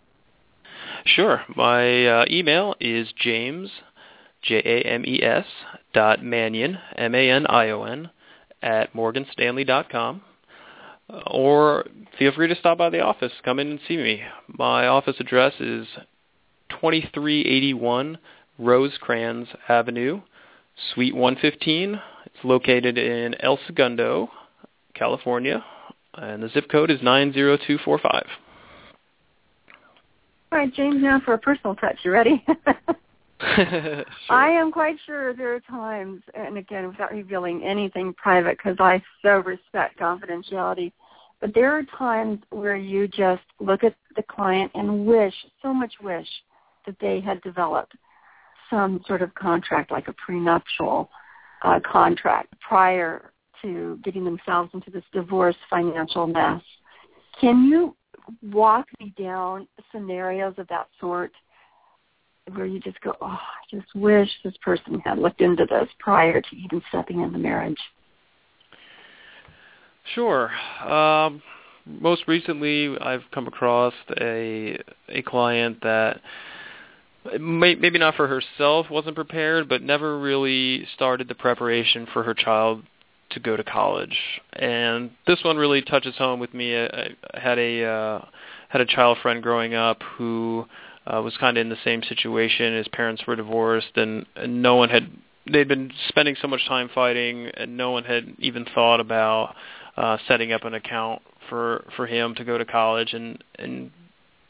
[1.04, 1.42] Sure.
[1.54, 3.70] My uh, email is james,
[4.42, 5.46] J-A-M-E-S,
[5.92, 8.10] dot Manion, M-A-N-I-O-N,
[8.62, 10.22] at morganstanley.com
[11.26, 11.86] or
[12.18, 13.32] feel free to stop by the office.
[13.44, 14.22] Come in and see me.
[14.48, 15.86] My office address is
[16.70, 18.18] 2381
[18.58, 20.22] Rosecrans Avenue,
[20.92, 22.00] Suite 115.
[22.26, 24.30] It's located in El Segundo,
[24.94, 25.64] California,
[26.14, 28.26] and the zip code is 90245.
[30.52, 31.98] All right, James, now for a personal touch.
[32.04, 32.44] You ready?
[33.56, 34.04] sure.
[34.30, 39.02] I am quite sure there are times, and again, without revealing anything private, because I
[39.20, 40.92] so respect confidentiality,
[41.40, 45.92] but there are times where you just look at the client and wish, so much
[46.02, 46.28] wish,
[46.86, 47.92] that they had developed
[48.70, 51.10] some sort of contract, like a prenuptial
[51.62, 56.62] uh, contract, prior to getting themselves into this divorce financial mess.
[57.38, 57.94] Can you
[58.42, 61.32] walk me down scenarios of that sort
[62.54, 66.40] where you just go, oh, I just wish this person had looked into this prior
[66.40, 67.78] to even stepping into marriage?
[70.14, 70.50] Sure.
[70.88, 71.42] Um,
[71.84, 76.20] most recently, I've come across a a client that
[77.40, 82.34] may, maybe not for herself wasn't prepared, but never really started the preparation for her
[82.34, 82.82] child
[83.30, 84.16] to go to college.
[84.52, 86.76] And this one really touches home with me.
[86.76, 88.24] I, I had a uh,
[88.68, 90.66] had a child friend growing up who
[91.06, 92.76] uh, was kind of in the same situation.
[92.76, 95.10] His parents were divorced, and, and no one had
[95.50, 99.54] they'd been spending so much time fighting, and no one had even thought about
[99.96, 103.90] uh, setting up an account for for him to go to college, and and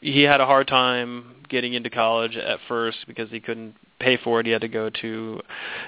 [0.01, 4.39] he had a hard time getting into college at first because he couldn't pay for
[4.39, 4.45] it.
[4.45, 5.41] He had to go to,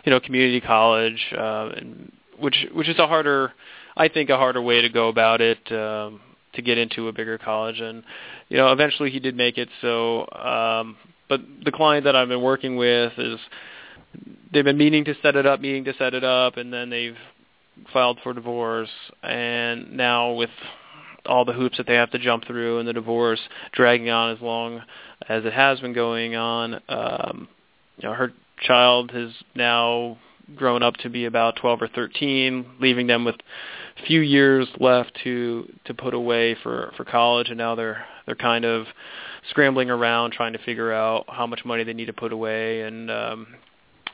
[0.06, 3.54] you know, community college, uh, and which which is a harder,
[3.96, 5.72] I think, a harder way to go about it.
[5.72, 6.22] Um,
[6.54, 8.04] to get into a bigger college and
[8.50, 10.98] you know eventually he did make it so um
[11.28, 13.40] but the client that I've been working with is
[14.52, 17.18] they've been meaning to set it up meaning to set it up and then they've
[17.94, 18.90] filed for divorce
[19.24, 20.50] and now with
[21.26, 23.40] all the hoops that they have to jump through and the divorce
[23.74, 24.82] dragging on as long
[25.28, 27.48] as it has been going on um
[27.98, 30.18] you know her child has now
[30.56, 33.36] grown up to be about 12 or 13 leaving them with
[34.08, 38.66] few years left to to put away for for college, and now they're they're kind
[38.66, 38.86] of
[39.50, 43.10] scrambling around trying to figure out how much money they need to put away and
[43.10, 43.48] um,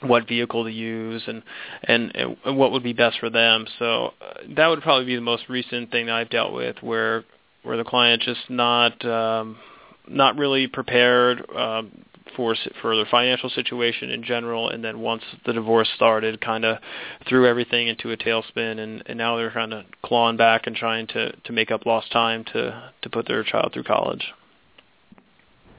[0.01, 1.43] what vehicle to use and,
[1.83, 3.65] and and what would be best for them.
[3.79, 7.23] So uh, that would probably be the most recent thing that I've dealt with, where
[7.63, 9.57] where the client just not um,
[10.07, 11.91] not really prepared um,
[12.35, 16.77] for for their financial situation in general, and then once the divorce started, kind of
[17.27, 21.07] threw everything into a tailspin, and, and now they're kind of clawing back and trying
[21.07, 24.33] to to make up lost time to to put their child through college.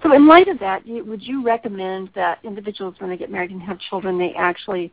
[0.03, 3.63] So, in light of that, would you recommend that individuals, when they get married and
[3.63, 4.93] have children, they actually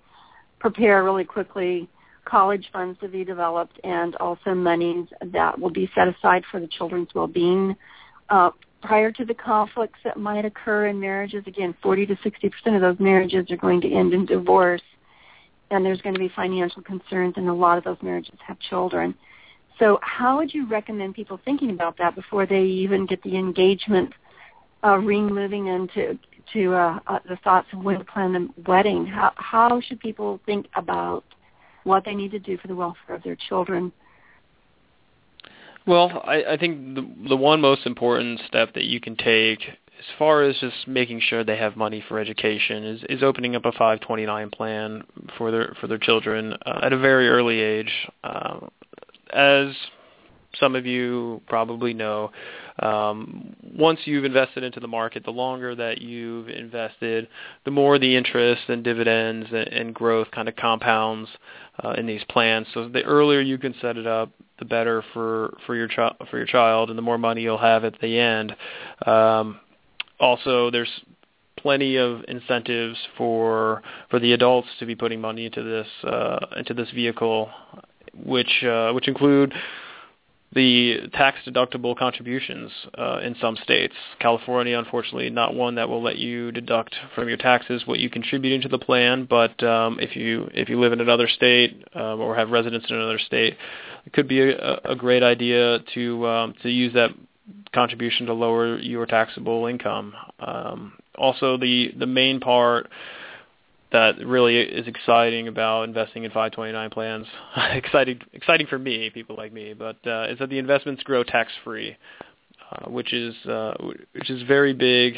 [0.59, 1.89] prepare really quickly
[2.25, 6.67] college funds to be developed and also monies that will be set aside for the
[6.67, 7.75] children's well-being
[8.29, 8.49] uh,
[8.83, 11.43] prior to the conflicts that might occur in marriages?
[11.47, 14.81] Again, 40 to 60 percent of those marriages are going to end in divorce,
[15.71, 19.15] and there's going to be financial concerns, and a lot of those marriages have children.
[19.79, 24.13] So, how would you recommend people thinking about that before they even get the engagement
[24.83, 26.17] uh, ring moving into
[26.51, 29.05] to uh, uh, the thoughts of when to plan the wedding.
[29.05, 31.23] How how should people think about
[31.83, 33.91] what they need to do for the welfare of their children?
[35.85, 39.59] Well, I, I think the the one most important step that you can take
[40.03, 43.63] as far as just making sure they have money for education is, is opening up
[43.65, 45.03] a 529 plan
[45.37, 47.91] for their for their children uh, at a very early age.
[48.23, 48.59] Uh,
[49.31, 49.73] as
[50.59, 52.31] some of you probably know,
[52.79, 57.27] um, once you've invested into the market, the longer that you've invested,
[57.65, 61.29] the more the interest and dividends and, and growth kind of compounds
[61.83, 62.67] uh, in these plans.
[62.73, 66.37] So the earlier you can set it up, the better for for your child for
[66.37, 68.55] your child, and the more money you'll have at the end.
[69.05, 69.59] Um,
[70.19, 70.89] also, there's
[71.57, 76.73] plenty of incentives for for the adults to be putting money into this uh, into
[76.73, 77.49] this vehicle,
[78.25, 79.53] which uh, which include
[80.53, 83.93] the tax deductible contributions uh, in some states.
[84.19, 88.53] California, unfortunately, not one that will let you deduct from your taxes what you contribute
[88.53, 89.25] into the plan.
[89.29, 92.95] But um, if you if you live in another state um, or have residence in
[92.95, 93.57] another state,
[94.05, 97.11] it could be a, a great idea to um, to use that
[97.73, 100.13] contribution to lower your taxable income.
[100.39, 102.89] Um, also, the the main part
[103.93, 107.27] that really is exciting about investing in 529 plans.
[107.71, 111.51] exciting, exciting for me, people like me, but uh, is that the investments grow tax
[111.63, 111.95] free,
[112.71, 113.75] uh, which is uh,
[114.13, 115.17] which is very big,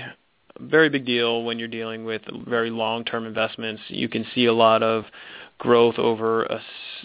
[0.59, 3.81] very big deal when you're dealing with very long-term investments.
[3.87, 5.05] You can see a lot of
[5.57, 6.59] growth over a,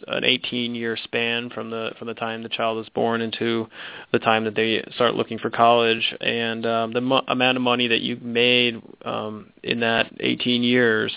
[0.09, 3.69] an 18-year span from the from the time the child is born into
[4.11, 7.87] the time that they start looking for college, and um, the mo- amount of money
[7.87, 11.17] that you've made um, in that 18 years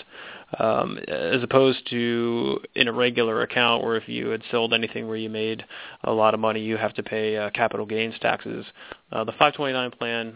[0.58, 5.16] um, as opposed to in a regular account where if you had sold anything where
[5.16, 5.64] you made
[6.04, 8.64] a lot of money, you have to pay uh, capital gains taxes.
[9.12, 10.34] Uh, the 529 plan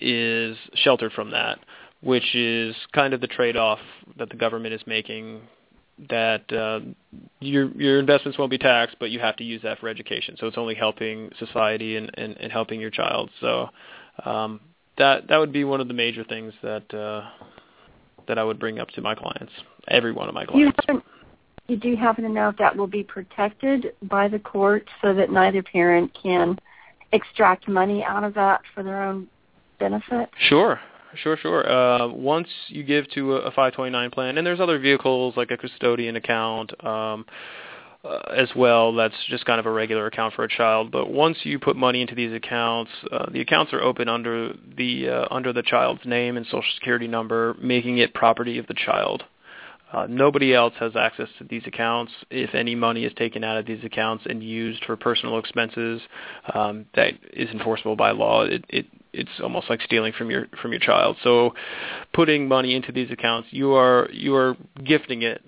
[0.00, 1.58] is sheltered from that,
[2.02, 3.80] which is kind of the trade-off
[4.18, 5.42] that the government is making
[6.08, 6.80] that uh,
[7.40, 10.36] your your investments won't be taxed, but you have to use that for education.
[10.38, 13.30] So it's only helping society and, and, and helping your child.
[13.40, 13.68] So
[14.24, 14.60] um,
[14.96, 17.28] that that would be one of the major things that uh,
[18.28, 19.52] that I would bring up to my clients,
[19.88, 20.78] every one of my clients.
[20.88, 21.02] You,
[21.68, 25.30] you do happen to know if that will be protected by the court so that
[25.30, 26.58] neither parent can
[27.12, 29.28] extract money out of that for their own
[29.78, 30.30] benefit?
[30.48, 30.80] Sure.
[31.16, 31.68] Sure, sure.
[31.68, 35.56] Uh, once you give to a, a 529 plan, and there's other vehicles like a
[35.56, 37.26] custodian account, um,
[38.04, 38.94] uh, as well.
[38.94, 40.90] That's just kind of a regular account for a child.
[40.90, 45.08] But once you put money into these accounts, uh, the accounts are open under the
[45.08, 49.24] uh, under the child's name and social security number, making it property of the child.
[49.92, 52.12] Uh, nobody else has access to these accounts.
[52.30, 56.00] If any money is taken out of these accounts and used for personal expenses,
[56.54, 58.44] um, that is enforceable by law.
[58.44, 61.16] It, it it's almost like stealing from your from your child.
[61.24, 61.54] So,
[62.14, 65.42] putting money into these accounts, you are you are gifting it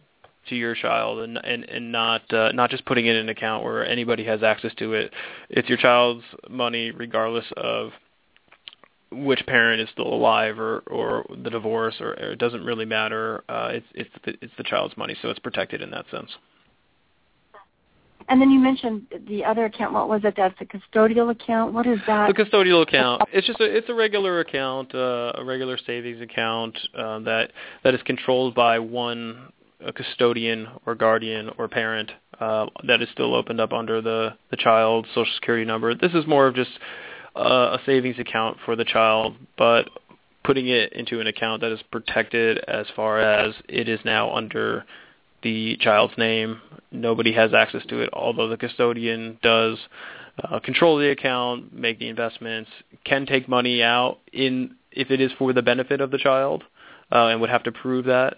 [0.49, 3.65] to your child and and and not uh, not just putting it in an account
[3.65, 5.13] where anybody has access to it.
[5.49, 7.91] It's your child's money regardless of
[9.11, 13.45] which parent is still alive or or the divorce or, or it doesn't really matter.
[13.49, 16.31] Uh, it's it's the, it's the child's money, so it's protected in that sense.
[18.29, 19.93] And then you mentioned the other account.
[19.93, 20.35] What was it?
[20.37, 21.75] That's a custodial account.
[21.75, 22.35] What is that?
[22.35, 23.23] The custodial account.
[23.33, 27.53] It's just a it's a regular account, uh, a regular savings account uh, that
[27.85, 29.53] that is controlled by one
[29.85, 34.57] a custodian or guardian or parent uh, that is still opened up under the the
[34.57, 35.95] child's social security number.
[35.95, 36.71] This is more of just
[37.37, 39.89] uh, a savings account for the child, but
[40.45, 44.85] putting it into an account that is protected as far as it is now under
[45.43, 46.61] the child's name.
[46.91, 49.79] Nobody has access to it, although the custodian does
[50.43, 52.71] uh, control the account, make the investments,
[53.05, 56.65] can take money out in if it is for the benefit of the child,
[57.13, 58.35] uh, and would have to prove that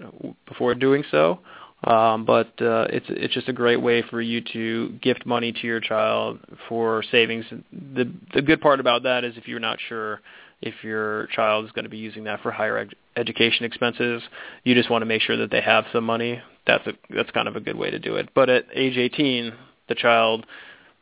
[0.47, 1.39] before doing so.
[1.85, 5.67] Um, but uh, it's it's just a great way for you to gift money to
[5.67, 7.45] your child for savings.
[7.73, 10.21] The the good part about that is if you're not sure
[10.63, 14.23] if your child is going to be using that for higher ed- education expenses,
[14.63, 16.41] you just want to make sure that they have some money.
[16.67, 18.31] That's a that's kind of a good way to do it.
[18.35, 19.53] But at age 18,
[19.89, 20.47] the child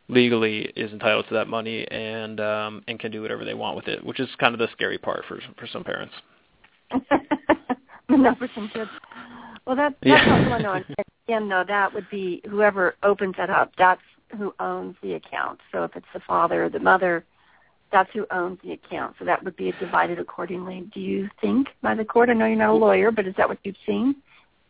[0.08, 3.86] legally is entitled to that money and um, and can do whatever they want with
[3.86, 6.14] it, which is kind of the scary part for for some parents.
[8.16, 8.90] no, for some kids.
[9.66, 10.48] Well, that, that's yeah.
[10.48, 10.84] what I know.
[11.26, 13.72] Again, though, that would be whoever opens it up.
[13.78, 14.00] That's
[14.36, 15.60] who owns the account.
[15.70, 17.24] So if it's the father or the mother,
[17.92, 19.16] that's who owns the account.
[19.18, 20.90] So that would be divided accordingly.
[20.92, 22.30] Do you think by the court?
[22.30, 24.16] I know you're not a lawyer, but is that what you've seen?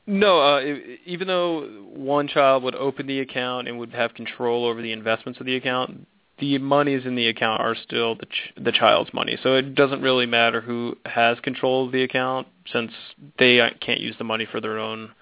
[0.06, 0.60] No, uh,
[1.06, 5.38] even though one child would open the account and would have control over the investments
[5.38, 6.06] of the account,
[6.38, 9.38] the monies in the account are still the ch- the child's money.
[9.42, 12.92] So it doesn't really matter who has control of the account since
[13.38, 15.12] they can't use the money for their own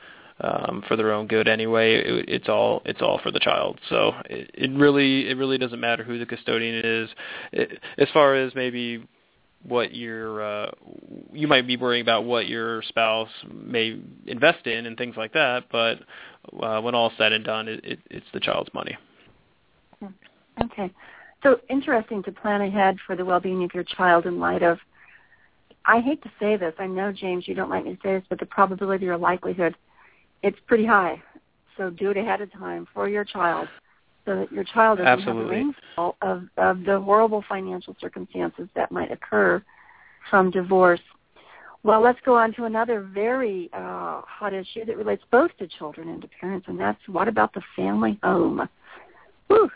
[0.40, 1.96] um, for their own good anyway.
[1.96, 3.78] It, it's all it's all for the child.
[3.88, 7.10] So it, it really it really doesn't matter who the custodian is.
[7.52, 9.06] It, as far as maybe
[9.62, 10.70] what your uh,
[11.32, 15.64] you might be worrying about what your spouse may invest in and things like that,
[15.70, 15.98] but
[16.62, 18.96] uh, when all said and done, it, it, it's the child's money.
[20.64, 20.92] Okay.
[21.42, 24.78] So interesting to plan ahead for the well-being of your child in light of,
[25.86, 28.24] I hate to say this, I know, James, you don't like me to say this,
[28.28, 29.74] but the probability or likelihood,
[30.42, 31.22] it's pretty high.
[31.76, 33.68] So do it ahead of time for your child
[34.26, 35.42] so that your child doesn't Absolutely.
[35.42, 39.62] have a rainfall of, of the horrible financial circumstances that might occur
[40.28, 41.00] from divorce.
[41.82, 46.10] Well, let's go on to another very uh, hot issue that relates both to children
[46.10, 48.68] and to parents, and that's what about the family home?
[49.48, 49.70] Whew,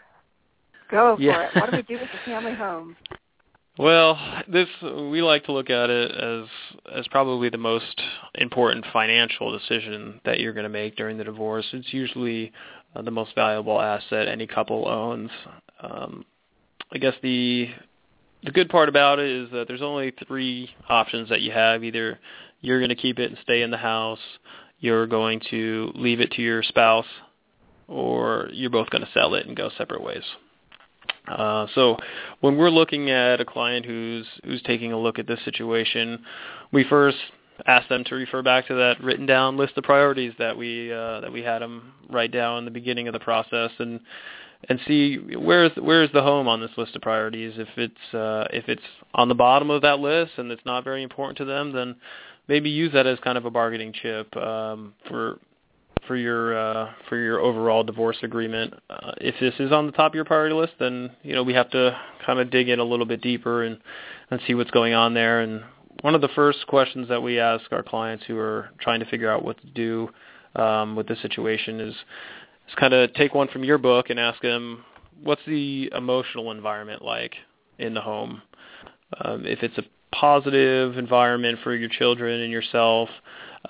[0.90, 1.48] Go for yeah.
[1.48, 1.54] it.
[1.54, 2.96] What do we do with the family home?
[3.76, 4.16] Well,
[4.46, 6.46] this we like to look at it as
[6.94, 8.00] as probably the most
[8.36, 11.66] important financial decision that you're going to make during the divorce.
[11.72, 12.52] It's usually
[12.94, 15.30] uh, the most valuable asset any couple owns.
[15.80, 16.24] Um,
[16.92, 17.68] I guess the
[18.44, 21.82] the good part about it is that there's only three options that you have.
[21.82, 22.20] Either
[22.60, 24.20] you're going to keep it and stay in the house,
[24.78, 27.06] you're going to leave it to your spouse,
[27.88, 30.22] or you're both going to sell it and go separate ways.
[31.28, 31.96] Uh, so
[32.40, 36.22] when we're looking at a client who's who's taking a look at this situation,
[36.72, 37.16] we first
[37.66, 41.20] ask them to refer back to that written down list of priorities that we uh,
[41.20, 44.00] that we had them write down in the beginning of the process and
[44.68, 47.54] and see where's where's the home on this list of priorities.
[47.56, 48.82] If it's uh, if it's
[49.14, 51.96] on the bottom of that list and it's not very important to them, then
[52.48, 55.38] maybe use that as kind of a bargaining chip um, for
[56.06, 58.74] for your uh, for your overall divorce agreement.
[58.90, 61.54] Uh, if this is on the top of your priority list, then you know we
[61.54, 63.78] have to kind of dig in a little bit deeper and
[64.30, 65.40] and see what's going on there.
[65.40, 65.62] And
[66.02, 69.30] one of the first questions that we ask our clients who are trying to figure
[69.30, 70.10] out what to do
[70.60, 71.94] um, with this situation is
[72.68, 74.84] is kind of take one from your book and ask them
[75.22, 77.34] what's the emotional environment like
[77.78, 78.42] in the home.
[79.20, 79.84] Um, if it's a
[80.14, 83.08] positive environment for your children and yourself,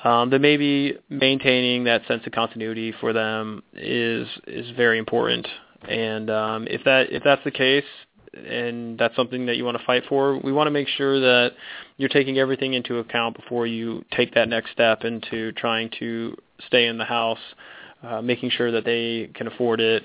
[0.02, 5.46] um, then maybe maintaining that sense of continuity for them is is very important.
[5.88, 7.84] And um, if that if that's the case,
[8.34, 11.52] and that's something that you want to fight for, we want to make sure that
[11.96, 16.36] you're taking everything into account before you take that next step into trying to
[16.66, 17.38] stay in the house,
[18.02, 20.02] uh, making sure that they can afford it,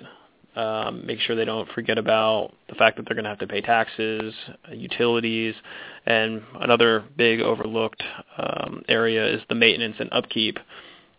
[0.59, 3.47] um, make sure they don't forget about the fact that they're going to have to
[3.47, 4.33] pay taxes,
[4.67, 5.55] uh, utilities,
[6.05, 8.03] and another big overlooked
[8.37, 10.59] um, area is the maintenance and upkeep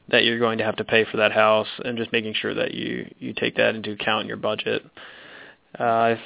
[0.08, 2.74] that you're going to have to pay for that house, and just making sure that
[2.74, 4.82] you you take that into account in your budget.
[5.78, 6.20] Uh, if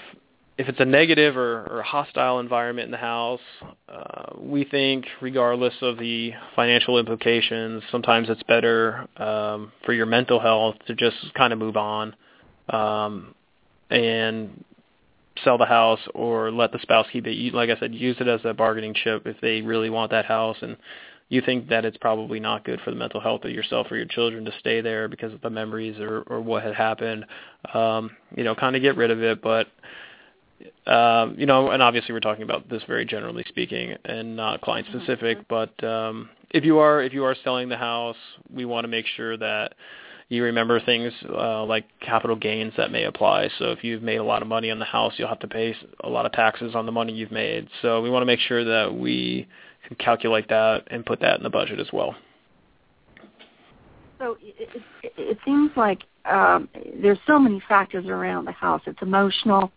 [0.57, 3.41] if it's a negative or, or hostile environment in the house,
[3.89, 10.41] uh, we think, regardless of the financial implications, sometimes it's better um, for your mental
[10.41, 12.15] health to just kind of move on
[12.69, 13.35] um,
[13.91, 14.65] and
[15.43, 17.55] sell the house or let the spouse keep it.
[17.55, 20.57] Like I said, use it as a bargaining chip if they really want that house
[20.63, 20.77] and
[21.29, 24.07] you think that it's probably not good for the mental health of yourself or your
[24.07, 27.25] children to stay there because of the memories or, or what had happened.
[27.73, 29.67] Um, you know, kind of get rid of it, but
[30.87, 34.87] um, you know, and obviously we're talking about this very generally speaking and not client
[34.89, 35.47] specific, mm-hmm.
[35.49, 38.17] but um, if you are if you are selling the house,
[38.53, 39.75] we want to make sure that
[40.29, 43.51] you remember things uh, like capital gains that may apply.
[43.59, 45.75] So if you've made a lot of money on the house, you'll have to pay
[46.03, 47.69] a lot of taxes on the money you've made.
[47.83, 49.47] So we want to make sure that we
[49.87, 52.15] can calculate that and put that in the budget as well.
[54.19, 54.69] so it,
[55.03, 56.69] it, it seems like um,
[57.03, 58.81] there's so many factors around the house.
[58.87, 59.71] It's emotional.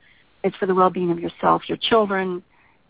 [0.44, 2.42] It's for the well-being of yourself, your children,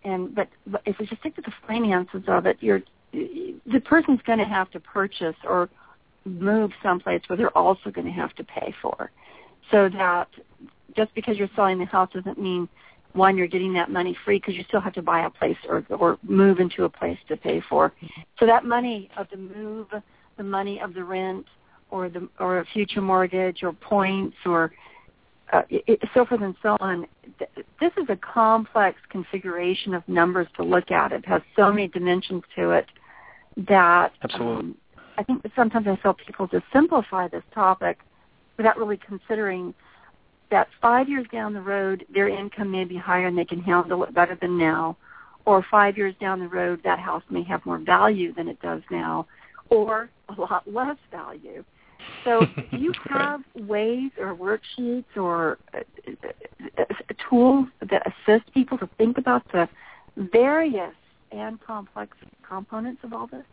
[0.03, 2.81] and but, but if we just stick to the finances of it, you're
[3.13, 5.69] the person's going to have to purchase or
[6.27, 9.11] move someplace where they're also going to have to pay for.
[9.71, 10.27] So that
[10.95, 12.67] just because you're selling the house doesn't mean
[13.13, 15.83] one you're getting that money free because you still have to buy a place or
[15.89, 17.93] or move into a place to pay for.
[18.39, 19.87] So that money of the move,
[20.37, 21.45] the money of the rent,
[21.89, 24.71] or the or a future mortgage or points or
[25.53, 27.07] uh, it, so forth and so on.
[27.79, 31.11] This is a complex configuration of numbers to look at.
[31.11, 32.85] It has so many dimensions to it
[33.67, 34.55] that absolutely.
[34.55, 34.77] Um,
[35.17, 37.99] I think sometimes I feel people just simplify this topic
[38.57, 39.73] without really considering
[40.49, 44.03] that five years down the road, their income may be higher and they can handle
[44.03, 44.95] it better than now.
[45.45, 48.81] Or five years down the road, that house may have more value than it does
[48.91, 49.27] now,
[49.69, 51.63] or a lot less value.
[52.23, 52.41] So
[52.71, 56.83] do you have ways or worksheets or uh, uh, uh,
[57.29, 59.69] tools that assist people to think about the
[60.17, 60.93] various
[61.31, 63.45] and complex components of all this?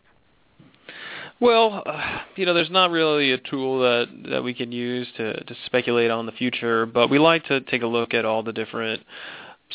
[1.39, 5.43] Well, uh, you know, there's not really a tool that that we can use to
[5.43, 8.53] to speculate on the future, but we like to take a look at all the
[8.53, 9.03] different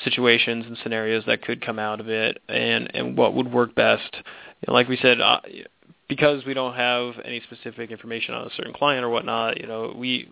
[0.04, 4.14] situations and scenarios that could come out of it and and what would work best.
[4.14, 5.40] You know, like we said, uh,
[6.10, 9.94] because we don't have any specific information on a certain client or whatnot, you know,
[9.96, 10.28] we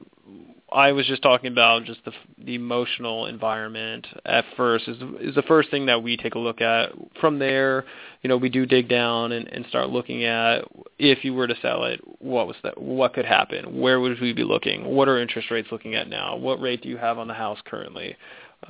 [0.70, 5.45] I was just talking about just the the emotional environment at first is is the
[5.47, 6.91] first thing that we take a look at.
[7.20, 7.85] From there,
[8.22, 10.64] you know, we do dig down and, and start looking at
[10.99, 13.81] if you were to sell it, what was that what could happen?
[13.81, 14.85] Where would we be looking?
[14.85, 16.37] What are interest rates looking at now?
[16.37, 18.16] What rate do you have on the house currently?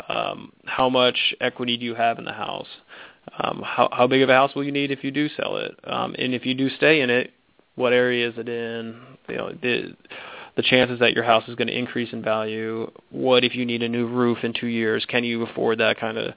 [0.09, 2.69] Um, how much equity do you have in the house?
[3.39, 5.79] Um, how, how big of a house will you need if you do sell it?
[5.85, 7.33] Um, and if you do stay in it,
[7.74, 9.01] what area is it in?
[9.29, 9.97] You know, the,
[10.57, 12.91] the chances that your house is going to increase in value.
[13.11, 15.05] What if you need a new roof in two years?
[15.05, 16.35] Can you afford that kind of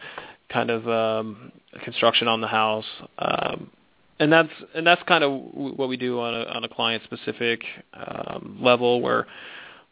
[0.50, 1.52] kind of um,
[1.84, 2.86] construction on the house?
[3.18, 3.72] Um,
[4.20, 7.64] and that's and that's kind of what we do on a on a client specific
[7.96, 9.26] um, level where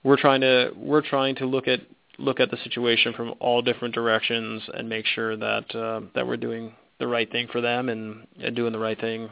[0.03, 1.79] we're trying to we're trying to look at
[2.19, 6.37] look at the situation from all different directions and make sure that uh, that we're
[6.37, 9.29] doing the right thing for them and, and doing the right thing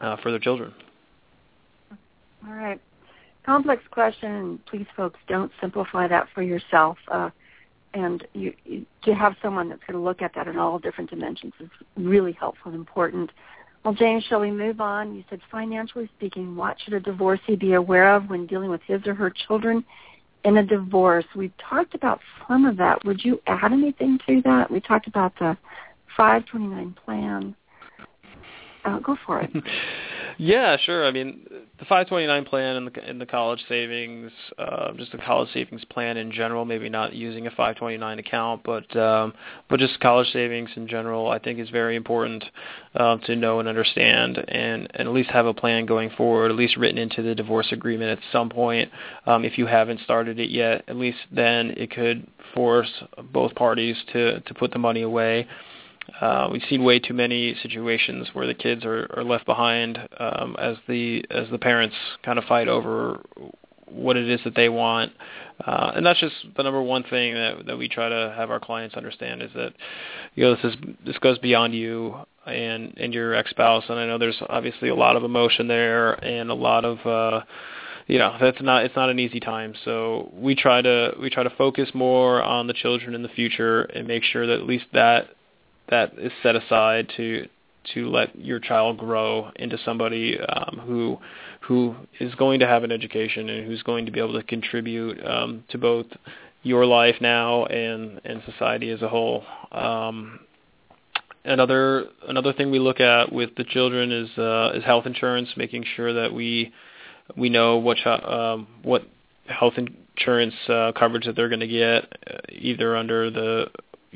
[0.00, 0.72] uh, for their children.
[2.46, 2.80] All right.
[3.44, 4.60] Complex question.
[4.66, 6.98] Please, folks, don't simplify that for yourself.
[7.10, 7.30] Uh,
[7.94, 11.08] and you, you, to have someone that's going to look at that in all different
[11.08, 13.30] dimensions is really helpful and important.
[13.84, 15.14] Well, James, shall we move on?
[15.14, 19.06] You said, financially speaking, what should a divorcee be aware of when dealing with his
[19.06, 19.84] or her children
[20.44, 21.24] in a divorce?
[21.34, 23.04] We've talked about some of that.
[23.04, 24.70] Would you add anything to that?
[24.70, 25.56] We talked about the
[26.16, 27.54] 529 plan.
[28.86, 29.50] Uh, go for it.
[30.38, 31.04] yeah, sure.
[31.04, 35.48] I mean, the 529 plan and the, and the college savings, uh, just the college
[35.52, 36.64] savings plan in general.
[36.64, 39.34] Maybe not using a 529 account, but um,
[39.68, 41.28] but just college savings in general.
[41.28, 42.44] I think is very important
[42.94, 46.52] uh, to know and understand, and and at least have a plan going forward.
[46.52, 48.92] At least written into the divorce agreement at some point.
[49.26, 53.02] Um, if you haven't started it yet, at least then it could force
[53.32, 55.48] both parties to to put the money away.
[56.20, 60.56] Uh, we've seen way too many situations where the kids are, are left behind um,
[60.58, 63.20] as the as the parents kind of fight over
[63.86, 65.12] what it is that they want.
[65.64, 68.60] Uh, and that's just the number one thing that that we try to have our
[68.60, 69.72] clients understand is that
[70.34, 72.14] you know this is this goes beyond you
[72.46, 73.84] and and your ex-spouse.
[73.88, 77.44] And I know there's obviously a lot of emotion there and a lot of uh,
[78.06, 81.42] you know that's not it's not an easy time so we try to we try
[81.42, 84.84] to focus more on the children in the future and make sure that at least
[84.92, 85.28] that
[85.88, 87.48] that is set aside to
[87.94, 91.18] to let your child grow into somebody um, who
[91.60, 95.24] who is going to have an education and who's going to be able to contribute
[95.24, 96.06] um, to both
[96.62, 99.44] your life now and and society as a whole.
[99.72, 100.40] Um,
[101.44, 105.84] another another thing we look at with the children is uh, is health insurance, making
[105.94, 106.72] sure that we
[107.36, 109.02] we know what um, what
[109.46, 113.66] health insurance uh, coverage that they're going to get, uh, either under the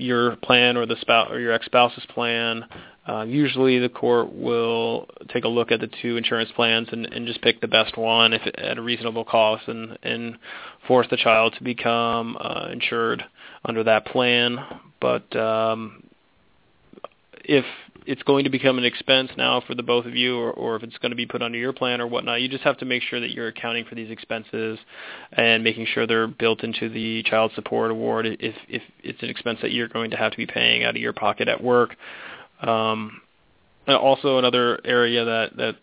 [0.01, 2.65] your plan or the spouse or your ex-spouse's plan.
[3.07, 7.27] Uh, usually, the court will take a look at the two insurance plans and, and
[7.27, 10.39] just pick the best one if at a reasonable cost, and, and
[10.87, 13.25] force the child to become uh, insured
[13.65, 14.59] under that plan.
[15.01, 16.05] But um,
[17.45, 17.65] if
[18.07, 20.83] it's going to become an expense now for the both of you or, or if
[20.83, 22.41] it's going to be put under your plan or whatnot.
[22.41, 24.79] You just have to make sure that you're accounting for these expenses
[25.33, 29.59] and making sure they're built into the child support award if, if it's an expense
[29.63, 31.97] that you're going to have to be paying out of your pocket at work.
[32.61, 33.21] Um,
[33.89, 35.77] also another area that, that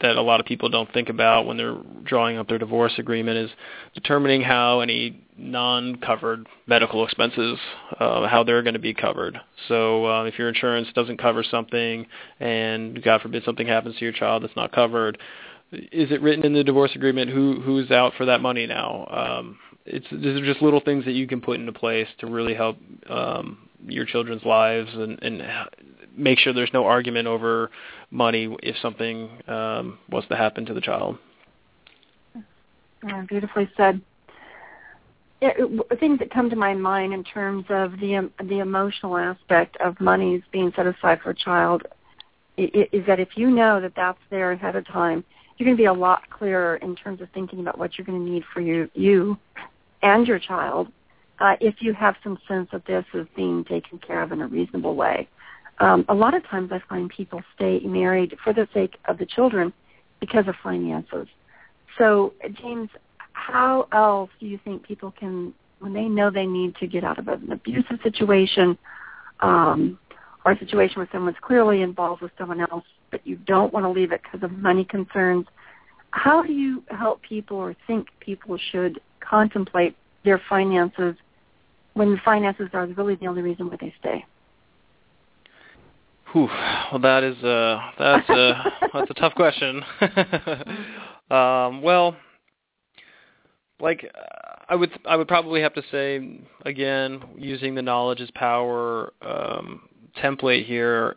[0.00, 3.38] that a lot of people don't think about when they're drawing up their divorce agreement
[3.38, 3.50] is
[3.94, 7.58] determining how any non-covered medical expenses,
[7.98, 9.38] uh, how they're going to be covered.
[9.68, 12.06] So uh, if your insurance doesn't cover something,
[12.40, 15.18] and God forbid something happens to your child that's not covered,
[15.72, 19.06] is it written in the divorce agreement who who's out for that money now?
[19.10, 22.54] Um, it's these are just little things that you can put into place to really
[22.54, 22.76] help
[23.08, 25.42] um, your children's lives and, and
[26.16, 27.70] make sure there's no argument over
[28.10, 31.18] money if something um, was to happen to the child.
[33.06, 34.00] Yeah, beautifully said.
[35.40, 39.76] It, things that come to my mind in terms of the um, the emotional aspect
[39.78, 41.82] of monies being set aside for a child
[42.56, 45.24] is that if you know that that's there ahead of time,
[45.58, 48.24] you're going to be a lot clearer in terms of thinking about what you're going
[48.24, 49.36] to need for you, you
[50.02, 50.88] and your child
[51.40, 54.46] uh, if you have some sense that this is being taken care of in a
[54.46, 55.28] reasonable way.
[55.78, 59.26] Um, a lot of times I find people stay married for the sake of the
[59.26, 59.72] children
[60.20, 61.26] because of finances.
[61.98, 62.90] So, James,
[63.32, 67.18] how else do you think people can, when they know they need to get out
[67.18, 68.78] of an abusive situation
[69.40, 69.98] um,
[70.44, 73.90] or a situation where someone's clearly involved with someone else, but you don't want to
[73.90, 75.46] leave it because of money concerns,
[76.10, 81.16] how do you help people or think people should contemplate their finances
[81.94, 84.24] when finances are really the only reason why they stay?
[86.32, 86.48] Whew.
[86.90, 89.82] Well, that is a that's a that's a tough question.
[91.30, 92.16] um, well,
[93.80, 94.10] like
[94.68, 99.88] I would I would probably have to say again using the knowledge is power um,
[100.22, 101.14] template here.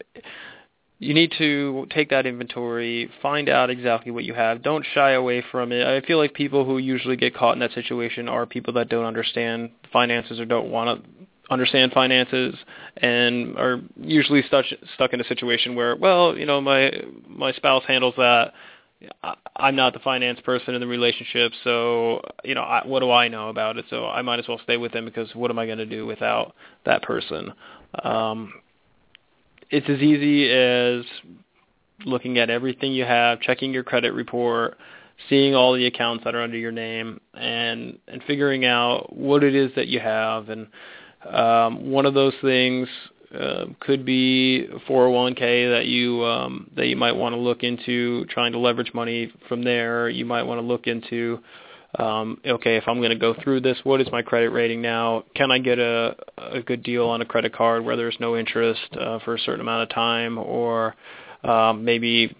[0.99, 4.63] You need to take that inventory, find out exactly what you have.
[4.63, 5.85] Don't shy away from it.
[5.85, 9.05] I feel like people who usually get caught in that situation are people that don't
[9.05, 11.09] understand finances or don't want to
[11.49, 12.55] understand finances
[12.97, 16.91] and are usually stuck stuck in a situation where well you know my
[17.27, 18.51] my spouse handles that
[19.55, 23.29] I'm not the finance person in the relationship so you know I, what do I
[23.29, 25.65] know about it so I might as well stay with them because what am I
[25.65, 26.53] going to do without
[26.85, 27.53] that person
[28.03, 28.51] um
[29.69, 31.03] it's as easy as
[32.05, 34.77] looking at everything you have checking your credit report
[35.29, 39.55] seeing all the accounts that are under your name and and figuring out what it
[39.55, 40.67] is that you have and
[41.27, 42.87] um, one of those things
[43.37, 48.53] uh, could be 401k that you um, that you might want to look into trying
[48.53, 50.07] to leverage money from there.
[50.09, 51.39] You might want to look into
[51.97, 55.23] um, okay, if I'm going to go through this, what is my credit rating now?
[55.35, 58.95] Can I get a a good deal on a credit card where there's no interest
[58.99, 60.95] uh, for a certain amount of time, or
[61.43, 62.35] um, maybe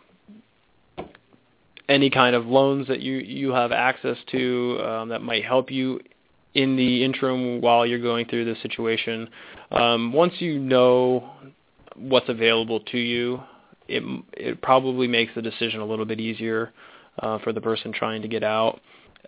[1.90, 6.00] any kind of loans that you you have access to um, that might help you
[6.54, 9.30] in the interim while you're going through this situation.
[9.72, 11.32] Um, once you know
[11.96, 13.42] what's available to you,
[13.88, 14.04] it
[14.34, 16.74] it probably makes the decision a little bit easier
[17.20, 18.82] uh, for the person trying to get out.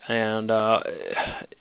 [0.10, 0.80] And uh,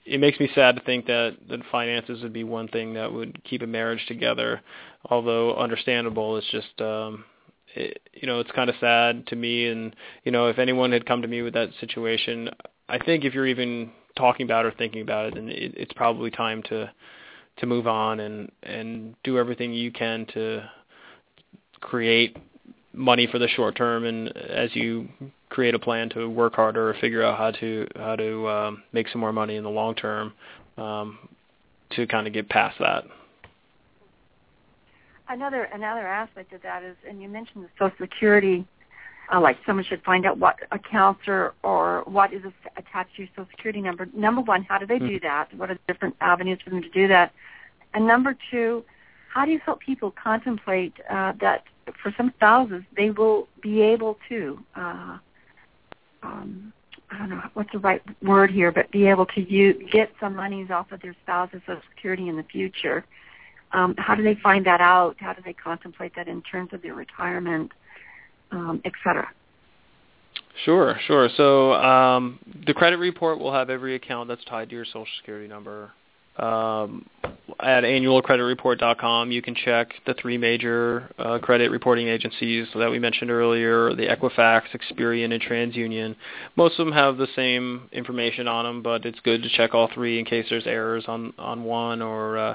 [0.06, 3.44] it makes me sad to think that that finances would be one thing that would
[3.44, 4.62] keep a marriage together.
[5.10, 7.26] Although understandable, it's just um,
[7.74, 9.66] it, you know it's kind of sad to me.
[9.68, 9.94] And
[10.24, 12.48] you know if anyone had come to me with that situation,
[12.88, 16.30] I think if you're even talking about or thinking about it, then it, it's probably
[16.30, 16.90] time to
[17.58, 20.62] to move on and and do everything you can to
[21.80, 22.34] create
[22.94, 25.06] money for the short term and as you
[25.50, 29.08] create a plan to work harder or figure out how to how to um, make
[29.08, 30.32] some more money in the long term
[30.76, 31.18] um,
[31.90, 33.04] to kind of get past that.
[35.28, 38.66] Another another aspect of that is, and you mentioned the Social Security
[39.32, 42.42] uh, like someone should find out what accounts or, or what is
[42.76, 44.06] attached to your social security number.
[44.14, 45.26] Number one, how do they do hmm.
[45.26, 45.54] that?
[45.54, 47.32] What are the different avenues for them to do that?
[47.94, 48.84] And number two,
[49.32, 51.64] how do you help people contemplate uh, that
[52.02, 55.18] for some spouses they will be able to, uh,
[56.22, 56.72] um,
[57.10, 60.36] I don't know what's the right word here, but be able to use, get some
[60.36, 63.04] monies off of their spouse's social security in the future.
[63.72, 65.16] Um, how do they find that out?
[65.18, 67.72] How do they contemplate that in terms of their retirement?
[68.50, 69.28] um, etc.
[70.64, 71.28] Sure, sure.
[71.36, 75.48] So um, the credit report will have every account that's tied to your Social Security
[75.48, 75.90] number.
[76.36, 77.08] Um,
[77.60, 83.30] at annualcreditreport.com, you can check the three major uh, credit reporting agencies that we mentioned
[83.30, 86.14] earlier: the Equifax, Experian, and TransUnion.
[86.56, 89.88] Most of them have the same information on them, but it's good to check all
[89.92, 92.54] three in case there's errors on on one or uh,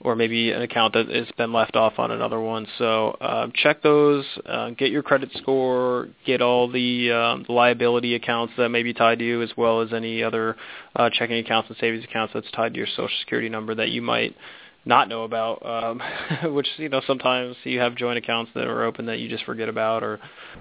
[0.00, 2.66] or maybe an account that has been left off on another one.
[2.78, 8.54] So uh, check those, uh, get your credit score, get all the, um, liability accounts
[8.58, 10.56] that may be tied to you, as well as any other
[10.94, 14.00] uh, checking accounts and savings accounts that's tied to your Social Security number that you
[14.00, 14.36] might
[14.84, 16.00] not know about, um,
[16.54, 19.68] which you know sometimes you have joint accounts that are open that you just forget
[19.68, 20.18] about, or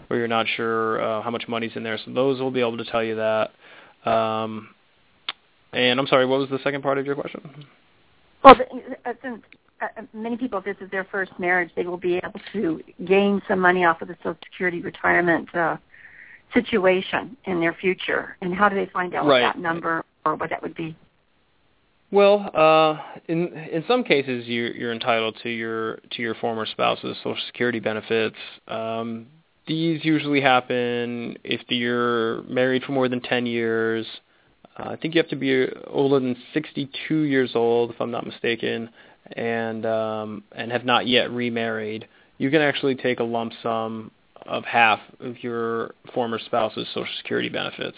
[0.10, 1.98] or you're not sure uh, how much money's in there.
[2.04, 3.52] So those will be able to tell you that.
[4.10, 4.70] Um,
[5.72, 7.68] and I'm sorry, what was the second part of your question?
[8.48, 9.42] Well, uh, since
[9.82, 13.42] uh, many people, if this is their first marriage, they will be able to gain
[13.48, 15.78] some money off of the Social Security retirement uh,
[16.54, 18.38] situation in their future.
[18.42, 19.44] And how do they find out right.
[19.44, 20.96] what that number or what that would be?
[22.10, 27.18] Well, uh, in in some cases, you're, you're entitled to your to your former spouse's
[27.18, 28.38] Social Security benefits.
[28.70, 29.28] Um,
[29.68, 34.08] these usually happen if you're married for more than 10 years.
[34.78, 38.26] Uh, I think you have to be older than 62 years old, if I'm not
[38.26, 38.90] mistaken,
[39.36, 42.08] and um, and have not yet remarried.
[42.38, 44.12] You can actually take a lump sum
[44.46, 47.98] of half of your former spouse's Social Security benefits.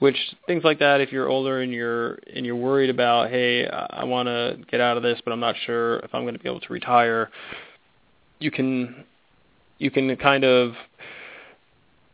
[0.00, 0.16] Which
[0.46, 4.28] things like that, if you're older and you're and you're worried about, hey, I want
[4.28, 6.60] to get out of this, but I'm not sure if I'm going to be able
[6.60, 7.30] to retire,
[8.38, 9.04] you can
[9.78, 10.74] you can kind of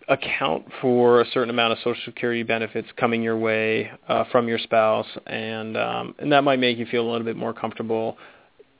[0.09, 4.59] account for a certain amount of Social Security benefits coming your way uh, from your
[4.59, 8.17] spouse, and um, and that might make you feel a little bit more comfortable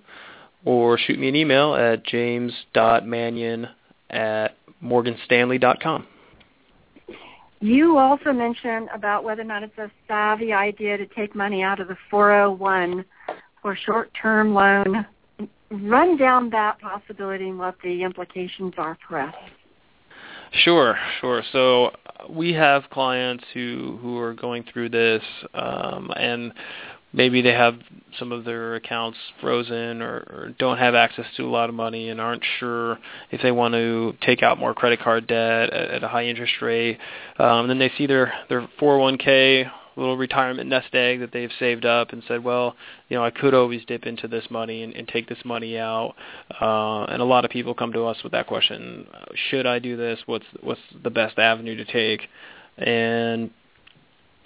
[0.65, 3.69] or shoot me an email at james.manion
[4.11, 6.07] at morganstanley.com.
[7.61, 11.81] You also mentioned about whether or not it's a savvy idea to take money out
[11.81, 13.05] of the 401
[13.61, 15.05] for short-term loan.
[15.71, 19.35] Run down that possibility and what the implications are for us.
[20.53, 21.43] Sure, sure.
[21.53, 21.93] So
[22.29, 25.23] we have clients who who are going through this,
[25.55, 26.53] um, and
[27.13, 27.79] maybe they have
[28.19, 32.09] some of their accounts frozen or, or don't have access to a lot of money
[32.11, 32.99] and aren't sure
[33.31, 36.55] if they want to take out more credit card debt at, at a high interest
[36.61, 36.99] rate.
[37.39, 42.13] Um, then they see their their 401k little retirement nest egg that they've saved up
[42.13, 42.77] and said, well,
[43.09, 46.15] you know, I could always dip into this money and, and take this money out.
[46.61, 49.07] Uh, and a lot of people come to us with that question:
[49.51, 50.21] Should I do this?
[50.27, 52.29] What's what's the best avenue to take?
[52.79, 53.51] And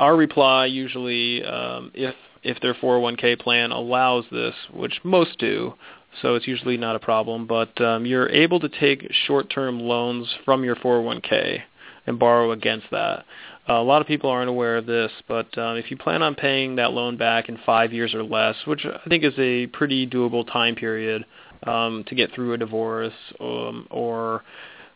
[0.01, 5.75] our reply usually, um, if if their 401k plan allows this, which most do,
[6.21, 7.47] so it's usually not a problem.
[7.47, 11.61] But um, you're able to take short-term loans from your 401k
[12.07, 13.25] and borrow against that.
[13.69, 16.77] A lot of people aren't aware of this, but um, if you plan on paying
[16.77, 20.51] that loan back in five years or less, which I think is a pretty doable
[20.51, 21.25] time period
[21.65, 24.43] um, to get through a divorce, um, or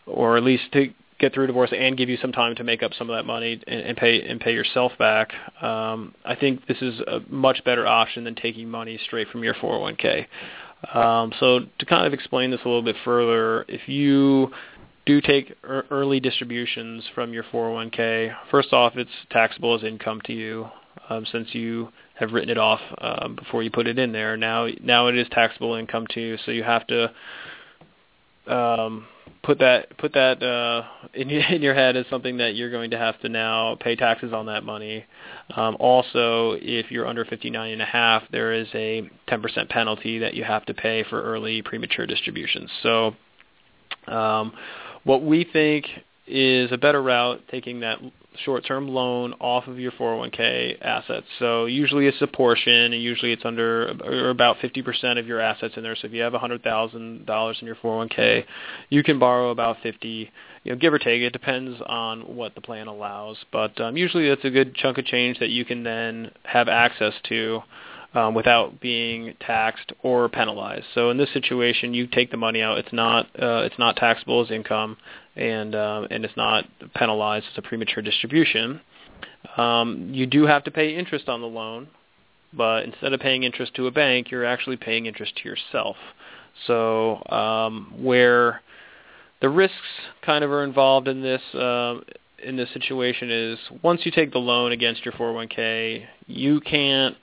[0.06, 2.82] or at least to get through a divorce and give you some time to make
[2.82, 5.32] up some of that money and, and pay and pay yourself back.
[5.62, 9.54] Um, I think this is a much better option than taking money straight from your
[9.54, 10.26] 401k.
[10.92, 14.52] Um, so to kind of explain this a little bit further, if you
[15.06, 20.68] do take early distributions from your 401k, first off, it's taxable as income to you
[21.08, 24.36] um, since you have written it off um, before you put it in there.
[24.36, 27.12] Now, now it is taxable income to you, so you have to
[28.48, 29.06] um,
[29.42, 30.84] put that put that uh,
[31.14, 33.96] in, your, in your head as something that you're going to have to now pay
[33.96, 35.04] taxes on that money.
[35.54, 40.34] Um, also, if you're under 59 and a half, there is a 10% penalty that
[40.34, 42.70] you have to pay for early premature distributions.
[42.82, 43.14] So,
[44.08, 44.52] um,
[45.06, 45.86] what we think
[46.26, 47.98] is a better route, taking that
[48.44, 51.26] short-term loan off of your 401k assets.
[51.38, 55.74] So usually it's a portion, and usually it's under or about 50% of your assets
[55.76, 55.94] in there.
[55.94, 58.44] So if you have $100,000 in your 401k,
[58.90, 60.30] you can borrow about 50,
[60.64, 61.22] you know, give or take.
[61.22, 65.04] It depends on what the plan allows, but um, usually that's a good chunk of
[65.04, 67.62] change that you can then have access to.
[68.16, 70.86] Um, without being taxed or penalized.
[70.94, 72.78] So in this situation, you take the money out.
[72.78, 74.96] It's not uh, it's not taxable as income
[75.36, 76.64] and um, and it's not
[76.94, 78.80] penalized as a premature distribution.
[79.58, 81.88] Um, you do have to pay interest on the loan,
[82.52, 85.96] but instead of paying interest to a bank, you're actually paying interest to yourself.
[86.66, 88.62] So um, where
[89.42, 89.76] the risks
[90.22, 92.00] kind of are involved in this, uh,
[92.42, 97.16] in this situation is once you take the loan against your 401k, you can't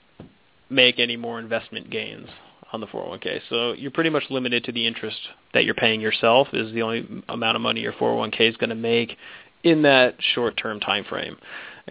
[0.70, 2.28] make any more investment gains
[2.72, 3.40] on the 401k.
[3.48, 5.16] So you're pretty much limited to the interest
[5.52, 8.76] that you're paying yourself is the only amount of money your 401k is going to
[8.76, 9.16] make
[9.62, 11.36] in that short-term time frame.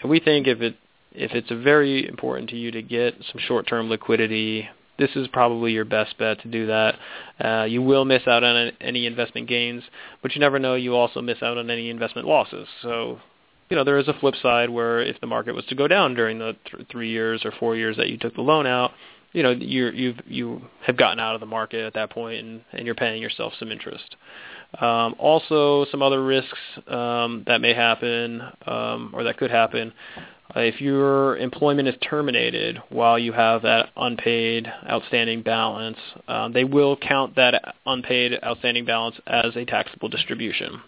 [0.01, 0.75] And we think if it
[1.15, 4.67] if it's very important to you to get some short-term liquidity,
[4.97, 6.95] this is probably your best bet to do that.
[7.39, 9.83] Uh, you will miss out on any investment gains,
[10.21, 10.75] but you never know.
[10.75, 12.67] You also miss out on any investment losses.
[12.81, 13.19] So,
[13.69, 16.13] you know, there is a flip side where if the market was to go down
[16.13, 18.91] during the th- three years or four years that you took the loan out,
[19.31, 22.61] you know, you you've you have gotten out of the market at that point, and,
[22.71, 24.15] and you're paying yourself some interest.
[24.79, 26.57] Um, also, some other risks
[26.87, 29.93] um, that may happen um, or that could happen
[30.55, 35.97] uh, if your employment is terminated while you have that unpaid outstanding balance,
[36.27, 40.81] um, they will count that unpaid outstanding balance as a taxable distribution.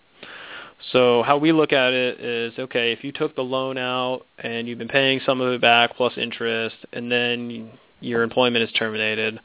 [0.92, 4.68] So how we look at it is, okay, if you took the loan out and
[4.68, 7.72] you've been paying some of it back plus interest, and then
[8.02, 9.40] your employment is terminated,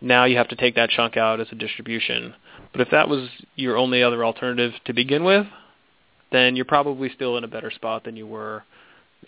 [0.00, 2.34] now you have to take that chunk out as a distribution.
[2.72, 5.46] But if that was your only other alternative to begin with,
[6.32, 8.64] then you're probably still in a better spot than you were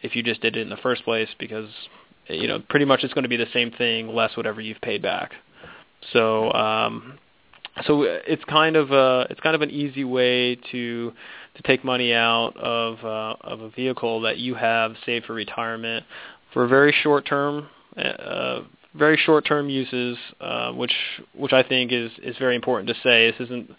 [0.02, 1.68] if you just did it in the first place because
[2.28, 5.02] you know pretty much it's going to be the same thing less whatever you've paid
[5.02, 5.32] back.
[6.12, 7.18] So um,
[7.86, 11.12] so it's kind of a it's kind of an easy way to
[11.54, 16.04] to take money out of uh, of a vehicle that you have saved for retirement
[16.52, 18.60] for very short term uh,
[18.94, 20.94] very short term uses uh, which
[21.34, 23.30] which I think is is very important to say.
[23.30, 23.70] This isn't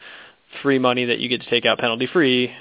[0.62, 2.52] free money that you get to take out penalty free.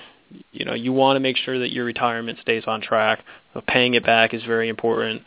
[0.53, 3.25] You know you want to make sure that your retirement stays on track.
[3.67, 5.23] paying it back is very important,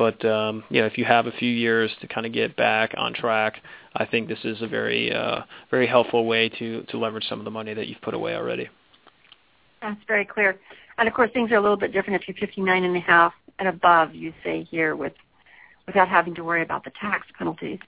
[0.00, 2.94] but um, you know if you have a few years to kind of get back
[2.96, 3.60] on track,
[3.94, 5.40] I think this is a very uh,
[5.70, 8.70] very helpful way to to leverage some of the money that you've put away already.
[9.82, 10.58] That's very clear.
[10.96, 13.34] And of course, things are a little bit different if you're 59 and a half
[13.58, 14.14] and above.
[14.14, 15.12] You say here with
[15.86, 17.78] without having to worry about the tax penalties.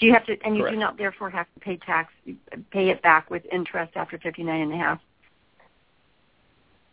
[0.00, 0.74] Do you have to, and you Correct.
[0.74, 2.10] do not therefore have to pay tax,
[2.70, 5.00] pay it back with interest after 59 and a half?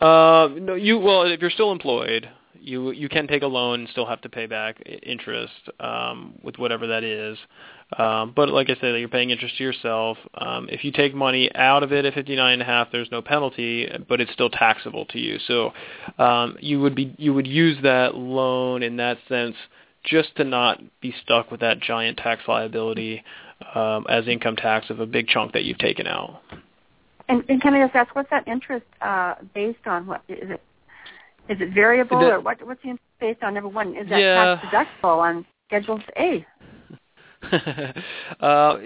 [0.01, 2.27] Uh, no, you well, if you're still employed,
[2.61, 6.57] you you can take a loan and still have to pay back interest um, with
[6.57, 7.37] whatever that is.
[7.97, 10.17] Um, but like I said, you're paying interest to yourself.
[10.33, 13.21] Um, if you take money out of it at 59 and a half, there's no
[13.21, 15.37] penalty, but it's still taxable to you.
[15.47, 15.71] So
[16.17, 19.55] um, you would be you would use that loan in that sense
[20.03, 23.23] just to not be stuck with that giant tax liability
[23.73, 26.41] um, as income tax of a big chunk that you've taken out.
[27.27, 30.05] And, and can I just ask, what's that interest uh, based on?
[30.05, 30.61] What is it?
[31.49, 32.65] Is it variable The- or what?
[32.65, 33.53] What's the interest based on?
[33.53, 34.55] Number one, is that Yeah.
[34.55, 36.45] tax deductible on Schedule A?
[38.43, 38.77] uh,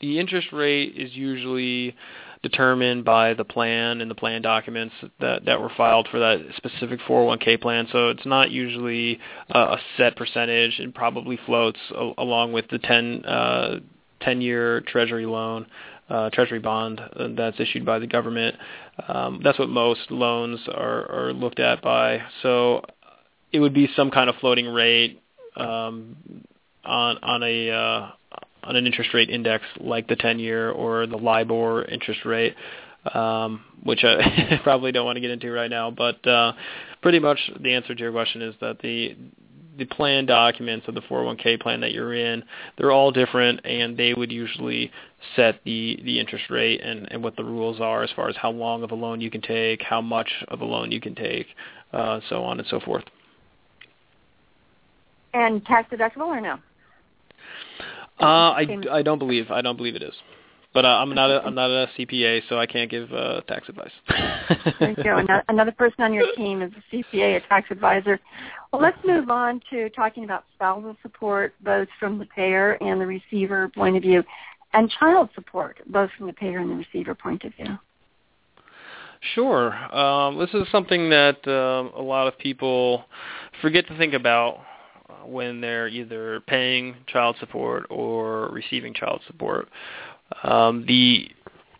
[0.00, 1.96] the interest rate is usually
[2.42, 7.00] determined by the plan and the plan documents that that were filed for that specific
[7.08, 7.88] 401k plan.
[7.90, 9.18] So it's not usually
[9.54, 10.78] uh, a set percentage.
[10.78, 13.80] It probably floats a- along with the 10 uh,
[14.20, 15.66] 10 year Treasury loan.
[16.08, 18.54] Uh, treasury bond uh, that's issued by the government.
[19.08, 22.22] Um, that's what most loans are, are looked at by.
[22.42, 22.84] So
[23.52, 25.20] it would be some kind of floating rate
[25.56, 26.16] um,
[26.84, 28.10] on on a uh,
[28.62, 32.54] on an interest rate index like the 10 year or the LIBOR interest rate,
[33.14, 35.90] um, which I probably don't want to get into right now.
[35.90, 36.52] But uh,
[37.02, 39.16] pretty much the answer to your question is that the
[39.78, 42.42] the plan documents of the 401k plan that you're in,
[42.78, 44.90] they're all different, and they would usually
[45.34, 48.50] set the the interest rate and and what the rules are as far as how
[48.50, 51.46] long of a loan you can take, how much of a loan you can take,
[51.92, 53.04] uh, so on and so forth.
[55.34, 56.58] And tax deductible or no?
[58.18, 60.14] Uh, I, I don't believe I don't believe it is,
[60.76, 63.66] but uh, I'm not a I'm not a CPA, so I can't give uh, tax
[63.70, 63.90] advice.
[64.78, 65.16] There you go.
[65.16, 68.20] Ano- Another person on your team is a CPA, a tax advisor.
[68.70, 73.06] Well, let's move on to talking about spousal support, both from the payer and the
[73.06, 74.22] receiver point of view,
[74.74, 77.78] and child support, both from the payer and the receiver point of view.
[79.34, 79.72] Sure.
[79.72, 83.06] Um, this is something that um, a lot of people
[83.62, 84.58] forget to think about
[85.08, 89.68] uh, when they're either paying child support or receiving child support.
[90.42, 91.28] Um, the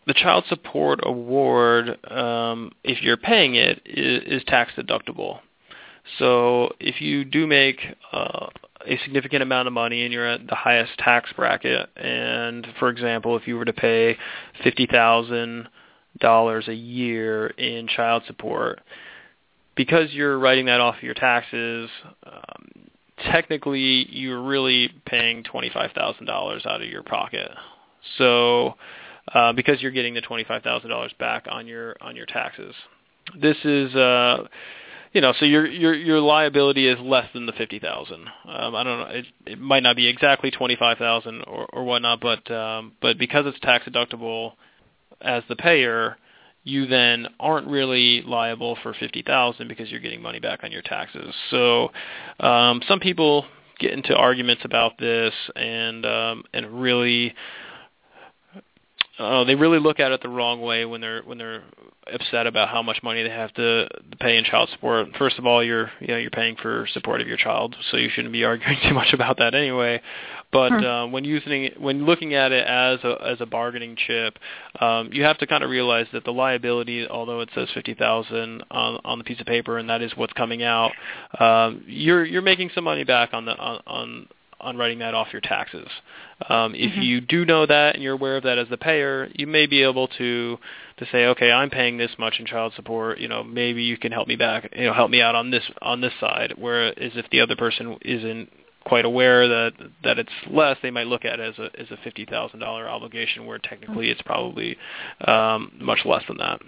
[0.07, 5.41] the child support award, um, if you're paying it, is, is tax deductible.
[6.19, 7.81] So if you do make
[8.13, 8.47] uh,
[8.87, 13.37] a significant amount of money and you're at the highest tax bracket, and for example,
[13.37, 14.17] if you were to pay
[14.63, 15.69] fifty thousand
[16.21, 18.81] dollars a year in child support,
[19.75, 21.91] because you're writing that off of your taxes,
[22.25, 22.69] um,
[23.33, 27.51] technically you're really paying twenty five thousand dollars out of your pocket.
[28.19, 28.75] So
[29.33, 32.75] uh, because you're getting the twenty five thousand dollars back on your on your taxes.
[33.41, 34.47] this is uh
[35.13, 38.29] you know, so your your your liability is less than the fifty thousand.
[38.47, 39.07] Um, I don't know.
[39.07, 43.17] It, it might not be exactly twenty five thousand or or whatnot, but um, but
[43.17, 44.53] because it's tax deductible
[45.23, 46.19] as the payer,
[46.65, 50.83] you then aren't really liable for fifty thousand because you're getting money back on your
[50.83, 51.35] taxes.
[51.51, 51.93] So
[52.41, 53.47] um, some people
[53.79, 57.35] get into arguments about this and um, and really
[59.19, 61.63] uh, they really look at it the wrong way when they're when they're
[62.13, 63.89] upset about how much money they have to,
[64.21, 65.09] pay in child support.
[65.19, 68.11] First of all, you're you know you're paying for support of your child, so you
[68.11, 70.03] shouldn't be arguing too much about that anyway.
[70.53, 70.85] But hmm.
[70.85, 74.39] uh, when using when looking at it as a as a bargaining chip,
[74.81, 78.65] um, you have to kind of realize that the liability, although it says fifty thousand
[78.71, 80.93] on on the piece of paper, and that is what's coming out,
[81.41, 84.29] um, you're you're making some money back on the on, on
[84.61, 85.89] on writing that off your taxes.
[86.49, 87.01] Um, if mm-hmm.
[87.01, 89.83] you do know that and you're aware of that as the payer, you may be
[89.83, 90.59] able to
[90.99, 93.19] to say, okay, I'm paying this much in child support.
[93.19, 94.71] You know, maybe you can help me back.
[94.77, 96.55] You know, help me out on this on this side.
[96.57, 98.51] Whereas if the other person isn't
[98.85, 99.73] quite aware that
[100.05, 102.89] that it's less, they might look at it as a as a fifty thousand dollar
[102.89, 104.77] obligation, where technically it's probably
[105.27, 106.61] um, much less than that.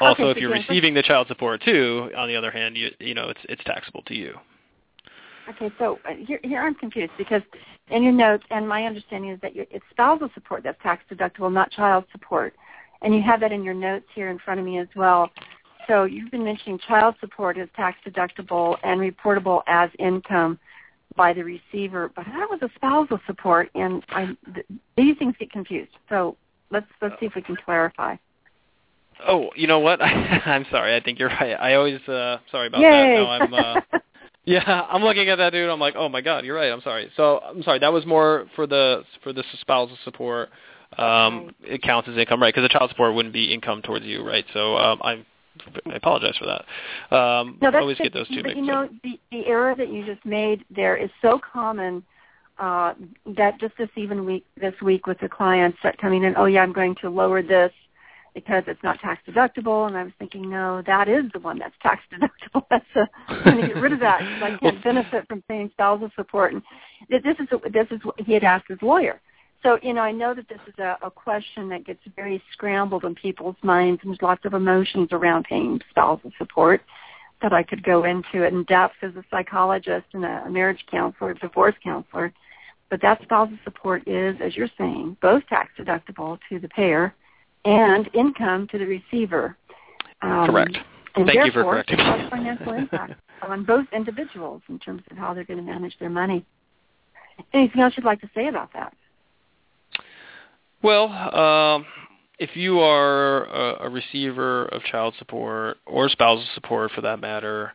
[0.00, 3.14] Also, okay, if you're receiving the child support too, on the other hand, you you
[3.14, 4.34] know it's it's taxable to you.
[5.48, 7.42] Okay, so uh, here, here I'm confused because
[7.90, 11.70] in your notes, and my understanding is that it's spousal support that's tax deductible, not
[11.72, 12.54] child support,
[13.02, 15.30] and you have that in your notes here in front of me as well.
[15.88, 20.58] So you've been mentioning child support is tax deductible and reportable as income
[21.16, 23.68] by the receiver, but how was a spousal support?
[23.74, 24.66] And I, th-
[24.96, 25.90] these things get confused.
[26.08, 26.36] So
[26.70, 28.16] let's let's see if we can clarify.
[29.26, 30.00] Oh, you know what?
[30.02, 30.96] I'm sorry.
[30.96, 31.54] I think you're right.
[31.54, 32.90] I always uh sorry about Yay.
[32.90, 33.14] that.
[33.14, 33.80] No, I'm uh
[34.44, 35.70] Yeah, I'm looking at that dude.
[35.70, 36.72] I'm like, oh my god, you're right.
[36.72, 37.10] I'm sorry.
[37.16, 37.78] So I'm sorry.
[37.78, 40.50] That was more for the for the spousal support.
[40.98, 42.52] Um, it counts as income, right?
[42.52, 44.44] Because the child support wouldn't be income towards you, right?
[44.52, 45.24] So um, I
[45.86, 47.16] I apologize for that.
[47.16, 48.90] Um, no, that's always the, get those two but you know, up.
[49.02, 52.02] the the error that you just made there is so common
[52.58, 52.94] uh,
[53.36, 56.62] that just this even week this week with the clients that coming in, oh yeah,
[56.62, 57.72] I'm going to lower this
[58.34, 59.86] because it's not tax deductible.
[59.86, 62.64] And I was thinking, no, that is the one that's tax deductible.
[62.70, 65.70] that's a, I'm going to get rid of that because I can't benefit from paying
[65.72, 66.52] spousal support.
[66.52, 66.62] And
[67.10, 69.20] this is this is what he had asked his lawyer.
[69.62, 73.04] So you know, I know that this is a, a question that gets very scrambled
[73.04, 76.80] in people's minds, and there's lots of emotions around paying spousal support
[77.42, 81.34] that I could go into it in depth as a psychologist and a marriage counselor,
[81.34, 82.32] divorce counselor.
[82.88, 87.14] But that spousal support is, as you're saying, both tax deductible to the payer
[87.64, 89.56] and income to the receiver.
[90.22, 90.76] Um, Correct.
[91.14, 92.04] And Thank you for correcting me.
[92.30, 93.14] financial impact
[93.46, 96.44] on both individuals in terms of how they're going to manage their money.
[97.52, 98.94] Anything else you'd like to say about that?
[100.82, 101.86] Well, um,
[102.38, 107.72] if you are a, a receiver of child support or spousal support for that matter,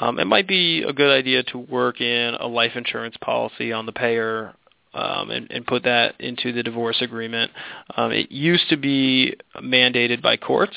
[0.00, 3.86] um, it might be a good idea to work in a life insurance policy on
[3.86, 4.54] the payer
[4.98, 7.50] um, and, and put that into the divorce agreement.
[7.96, 10.76] Um, it used to be mandated by courts,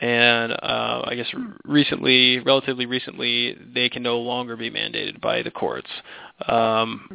[0.00, 1.32] and uh, I guess
[1.64, 5.88] recently, relatively recently, they can no longer be mandated by the courts.
[6.46, 7.08] Um,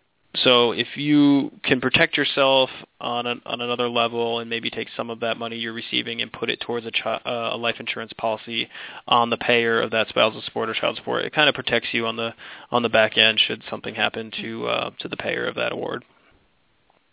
[0.44, 2.70] so if you can protect yourself
[3.00, 6.32] on an, on another level and maybe take some of that money you're receiving and
[6.32, 8.68] put it towards a, chi- uh, a life insurance policy
[9.08, 12.06] on the payer of that spousal support or child support, it kind of protects you
[12.06, 12.34] on the
[12.72, 16.04] on the back end should something happen to uh, to the payer of that award.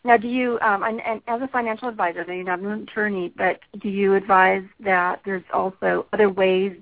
[0.07, 3.61] Now, do you, um, and, and as a financial advisor, you're not an attorney, but
[3.81, 6.77] do you advise that there's also other ways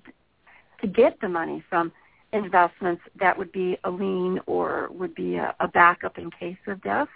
[0.81, 1.93] to get the money from
[2.33, 6.83] investments that would be a lien or would be a, a backup in case of
[6.83, 7.09] death?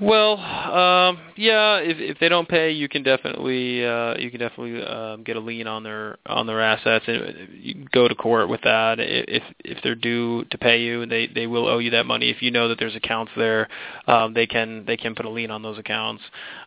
[0.00, 1.76] Well, um, yeah.
[1.76, 5.40] If if they don't pay, you can definitely uh, you can definitely um, get a
[5.40, 8.98] lien on their on their assets, and you can go to court with that.
[8.98, 12.30] If if they're due to pay you, they they will owe you that money.
[12.30, 13.68] If you know that there's accounts there,
[14.06, 16.22] um, they can they can put a lien on those accounts.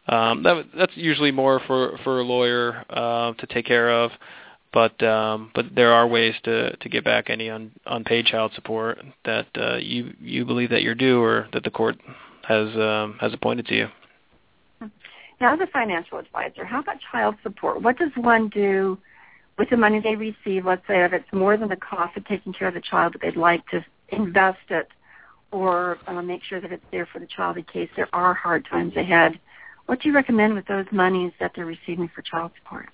[0.07, 4.11] Um, that that's usually more for for a lawyer uh, to take care of
[4.75, 8.99] but um, but there are ways to to get back any un, unpaid child support
[9.23, 11.95] that uh, you you believe that you're due or that the court
[12.43, 13.87] has um, has appointed to you.
[15.39, 17.81] Now, as a financial advisor, how about child support?
[17.81, 18.97] What does one do
[19.57, 20.65] with the money they receive?
[20.65, 23.21] Let's say if it's more than the cost of taking care of the child, that
[23.21, 24.89] they'd like to invest it
[25.51, 28.65] or uh, make sure that it's there for the child in case there are hard
[28.69, 29.39] times ahead.
[29.85, 32.89] What do you recommend with those monies that they're receiving for child support?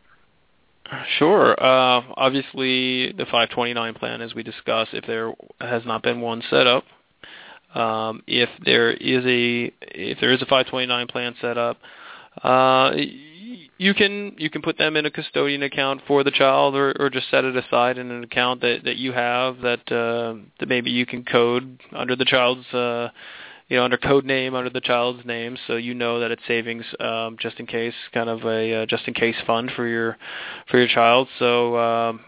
[1.18, 1.52] Sure.
[1.52, 6.68] Uh, obviously, the 529 plan, as we discussed, if there has not been one set
[6.68, 6.84] up,
[7.74, 11.78] um, if there is a if there is a 529 plan set up,
[12.44, 12.92] Uh,
[13.78, 17.10] you can you can put them in a custodian account for the child, or, or
[17.10, 20.92] just set it aside in an account that that you have that uh, that maybe
[20.92, 23.10] you can code under the child's uh,
[23.72, 26.84] you know under code name under the child's name, so you know that it's savings
[27.00, 30.18] um, just in case, kind of a uh, just in case fund for your
[30.70, 31.30] for your child.
[31.40, 31.78] So.
[31.78, 32.20] Um,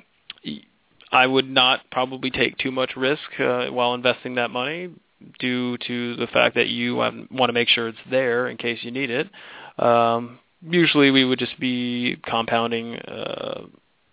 [1.11, 4.89] I would not probably take too much risk uh, while investing that money
[5.37, 8.89] due to the fact that you want to make sure it's there in case you
[8.89, 9.29] need it.
[9.77, 13.61] Um, usually we would just be compounding uh,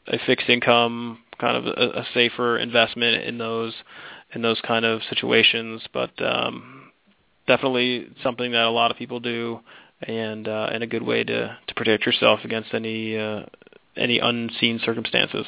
[0.09, 3.73] a fixed income, kind of a, a safer investment in those
[4.35, 5.81] in those kind of situations.
[5.95, 6.80] But um,
[7.51, 9.59] definitely something that a lot of people do,
[10.03, 13.43] and uh, and a good way to to protect yourself against any uh,
[13.97, 15.45] any unseen circumstances.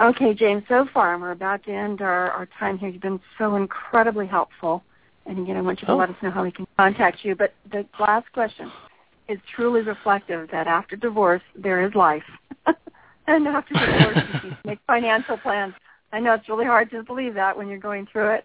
[0.00, 2.88] Okay, James, so far, we're about to end our, our time here.
[2.88, 4.82] You've been so incredibly helpful.
[5.26, 5.96] And again, I want you to oh.
[5.96, 7.36] let us know how we can contact you.
[7.36, 8.72] But the last question
[9.28, 12.24] is truly reflective that after divorce, there is life.
[13.26, 15.74] and after divorce, you make financial plans.
[16.12, 18.44] I know it's really hard to believe that when you're going through it,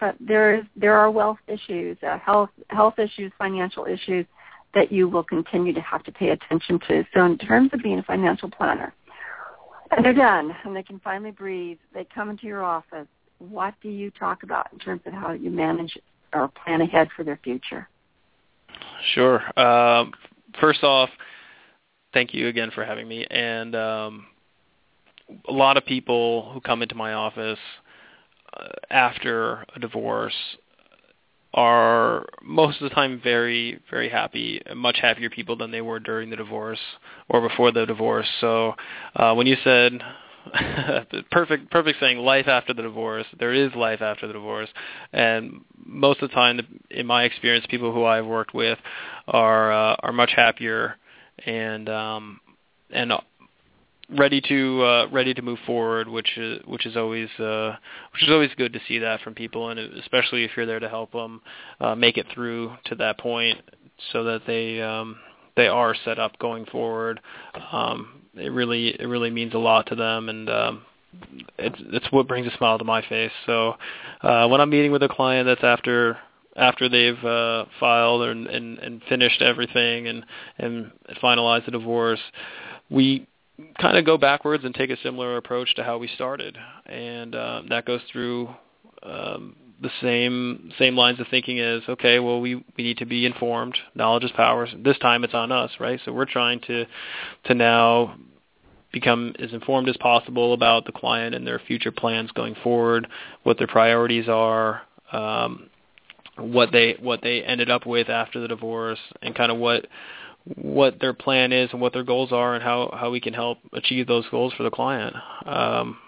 [0.00, 4.26] but there is there are wealth issues, uh, health health issues, financial issues
[4.74, 7.04] that you will continue to have to pay attention to.
[7.14, 8.92] So, in terms of being a financial planner,
[9.90, 11.78] and they're done, and they can finally breathe.
[11.94, 13.06] They come into your office.
[13.38, 15.96] What do you talk about in terms of how you manage
[16.34, 17.88] or plan ahead for their future?
[19.14, 19.40] Sure.
[19.58, 20.12] Um,
[20.60, 21.08] first off,
[22.12, 23.26] thank you again for having me.
[23.30, 24.26] And um,
[25.48, 27.87] a lot of people who come into my office uh,
[28.90, 30.34] after a divorce
[31.54, 36.28] are most of the time very very happy much happier people than they were during
[36.30, 36.78] the divorce
[37.28, 38.28] or before the divorce.
[38.40, 38.74] So
[39.16, 40.00] uh when you said
[41.30, 44.68] perfect perfect saying life after the divorce there is life after the divorce.
[45.12, 48.78] And most of the time in my experience people who I've worked with
[49.26, 50.96] are uh, are much happier
[51.46, 52.40] and um
[52.90, 53.12] and
[54.10, 57.76] ready to uh, ready to move forward, which is which is always uh,
[58.12, 60.88] which is always good to see that from people, and especially if you're there to
[60.88, 61.40] help them
[61.80, 63.58] uh, make it through to that point,
[64.12, 65.18] so that they um,
[65.56, 67.20] they are set up going forward.
[67.72, 70.82] Um, it really it really means a lot to them, and um,
[71.58, 73.32] it's it's what brings a smile to my face.
[73.46, 73.74] So
[74.22, 76.18] uh, when I'm meeting with a client that's after
[76.56, 80.24] after they've uh, filed and, and and finished everything and
[80.58, 80.92] and
[81.22, 82.20] finalized the divorce,
[82.90, 83.26] we
[83.80, 86.56] kind of go backwards and take a similar approach to how we started,
[86.86, 88.48] and uh, that goes through
[89.02, 93.26] um, the same same lines of thinking as okay, well we we need to be
[93.26, 93.76] informed.
[93.94, 94.68] Knowledge is power.
[94.76, 96.00] This time it's on us, right?
[96.04, 96.86] So we're trying to
[97.44, 98.16] to now
[98.92, 103.06] become as informed as possible about the client and their future plans going forward,
[103.42, 104.82] what their priorities are,
[105.12, 105.68] um,
[106.36, 109.86] what they what they ended up with after the divorce, and kind of what
[110.56, 113.58] what their plan is and what their goals are and how, how we can help
[113.72, 115.14] achieve those goals for the client.
[115.44, 115.98] Um,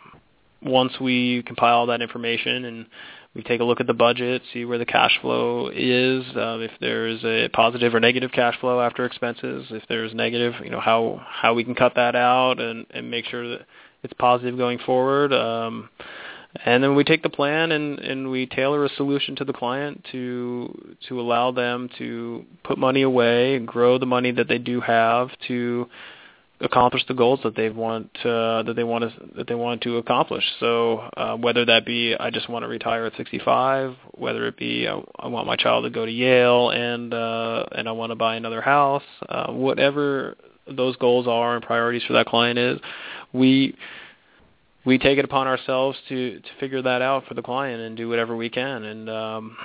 [0.63, 2.87] once we compile that information and
[3.35, 6.73] we take a look at the budget, see where the cash flow is, um, if
[6.81, 11.25] there's a positive or negative cash flow after expenses, if there's negative, you know, how,
[11.29, 13.67] how we can cut that out and, and make sure that
[14.03, 15.33] it's positive going forward.
[15.33, 15.91] Um,
[16.65, 20.05] and then we take the plan and, and we tailor a solution to the client
[20.13, 24.81] to to allow them to put money away and grow the money that they do
[24.81, 25.89] have to
[26.61, 29.97] accomplish the goals that they want uh, that they want to that they want to
[29.97, 30.45] accomplish.
[30.59, 34.89] So uh, whether that be I just want to retire at 65, whether it be
[34.89, 38.17] I, I want my child to go to Yale and uh, and I want to
[38.17, 40.37] buy another house, uh, whatever
[40.67, 42.79] those goals are and priorities for that client is,
[43.33, 43.75] we
[44.85, 48.09] we take it upon ourselves to to figure that out for the client and do
[48.09, 48.85] whatever we can.
[48.85, 49.57] And um,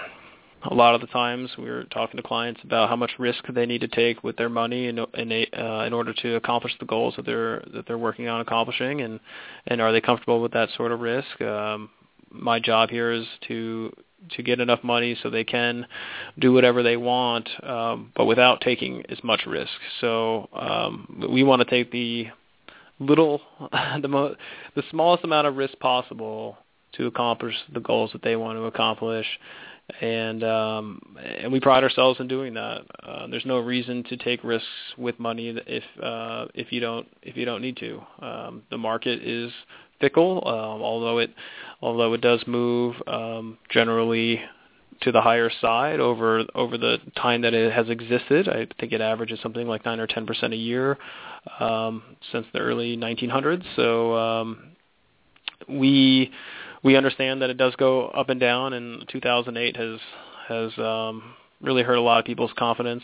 [0.70, 3.82] a lot of the times we're talking to clients about how much risk they need
[3.82, 7.16] to take with their money in in, a, uh, in order to accomplish the goals
[7.18, 9.20] that they're that they're working on accomplishing, and
[9.68, 11.42] and are they comfortable with that sort of risk?
[11.42, 11.90] Um,
[12.30, 13.94] my job here is to
[14.32, 15.86] to get enough money so they can
[16.40, 19.72] do whatever they want, um, but without taking as much risk.
[20.02, 22.28] So um, we want to take the
[23.00, 23.42] little
[24.02, 24.36] the mo-
[24.76, 26.58] the smallest amount of risk possible
[26.94, 29.28] to accomplish the goals that they want to accomplish.
[30.02, 32.82] And um and we pride ourselves in doing that.
[33.04, 34.68] Uh, there's no reason to take risks
[34.98, 38.02] with money if uh if you don't if you don't need to.
[38.20, 39.52] Um the market is
[40.02, 41.32] fickle um although it
[41.82, 44.42] although it does move um generally
[45.02, 48.48] to the higher side over over the time that it has existed.
[48.48, 50.98] I think it averages something like nine or ten percent a year
[51.60, 53.64] um, since the early 1900s.
[53.76, 54.72] So um,
[55.68, 56.32] we
[56.84, 60.00] we understand that it does go up and down, and 2008 has
[60.48, 63.04] has um, really hurt a lot of people's confidence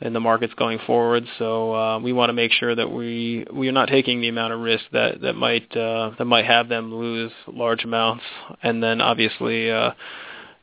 [0.00, 1.24] in the markets going forward.
[1.38, 4.52] So uh, we want to make sure that we we are not taking the amount
[4.52, 8.24] of risk that that might uh, that might have them lose large amounts,
[8.62, 9.70] and then obviously.
[9.70, 9.92] Uh,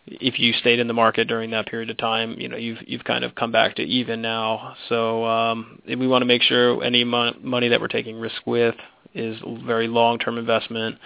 [0.06, 3.04] if you stayed in the market during that period of time, you know you've you've
[3.04, 4.76] kind of come back to even now.
[4.90, 8.76] So um, we want to make sure any mon- money that we're taking risk with
[9.14, 10.98] is very long-term investment,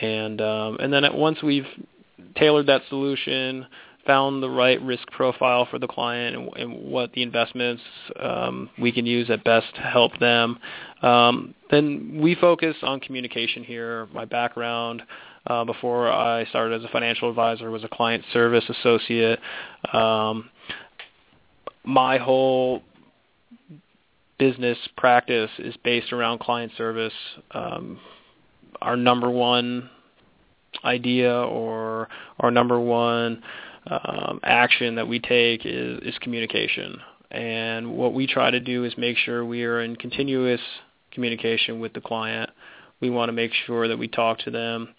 [0.00, 1.66] and um, and then once we've
[2.36, 3.66] tailored that solution,
[4.06, 7.82] found the right risk profile for the client and, and what the investments
[8.20, 10.58] um, we can use at best to help them.
[11.02, 14.06] Um, then we focus on communication here.
[14.12, 15.02] My background
[15.46, 19.38] uh, before I started as a financial advisor was a client service associate.
[19.92, 20.50] Um,
[21.84, 22.82] my whole
[24.38, 27.12] business practice is based around client service.
[27.50, 28.00] Um,
[28.80, 29.90] our number one
[30.84, 32.08] idea or
[32.40, 33.42] our number one
[33.86, 36.98] um, action that we take is, is communication.
[37.30, 40.60] And what we try to do is make sure we are in continuous
[41.10, 42.50] communication with the client.
[43.00, 44.94] We want to make sure that we talk to them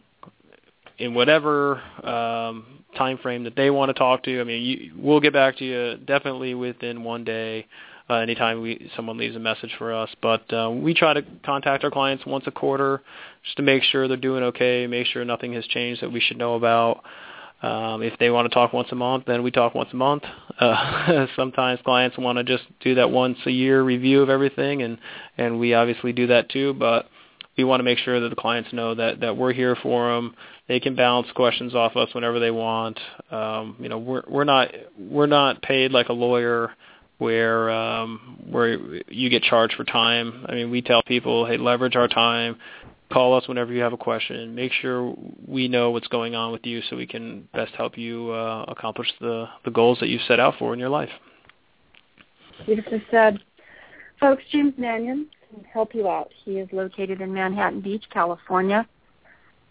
[0.97, 2.65] in whatever um,
[2.95, 4.41] time frame that they want to talk to.
[4.41, 7.67] I mean, you, we'll get back to you definitely within one day.
[8.07, 11.83] Uh, anytime we someone leaves a message for us, but uh, we try to contact
[11.83, 13.01] our clients once a quarter
[13.43, 16.37] just to make sure they're doing okay, make sure nothing has changed that we should
[16.37, 17.03] know about.
[17.63, 20.23] Um, if they want to talk once a month, then we talk once a month.
[20.57, 24.97] Uh, sometimes clients want to just do that once a year review of everything, and
[25.37, 26.73] and we obviously do that too.
[26.73, 27.09] But
[27.57, 30.35] we want to make sure that the clients know that that we're here for them.
[30.67, 32.99] They can bounce questions off us whenever they want.
[33.31, 36.71] Um, you know, we're we're not we're not paid like a lawyer
[37.17, 38.77] where um, where
[39.07, 40.45] you get charged for time.
[40.47, 42.57] I mean, we tell people, hey, leverage our time
[43.11, 44.55] call us whenever you have a question.
[44.55, 45.15] Make sure
[45.47, 49.11] we know what's going on with you so we can best help you uh, accomplish
[49.19, 51.09] the, the goals that you've set out for in your life.
[52.65, 53.39] Beautifully said.
[54.19, 55.34] Folks, James Manion can
[55.71, 56.31] help you out.
[56.43, 58.87] He is located in Manhattan Beach, California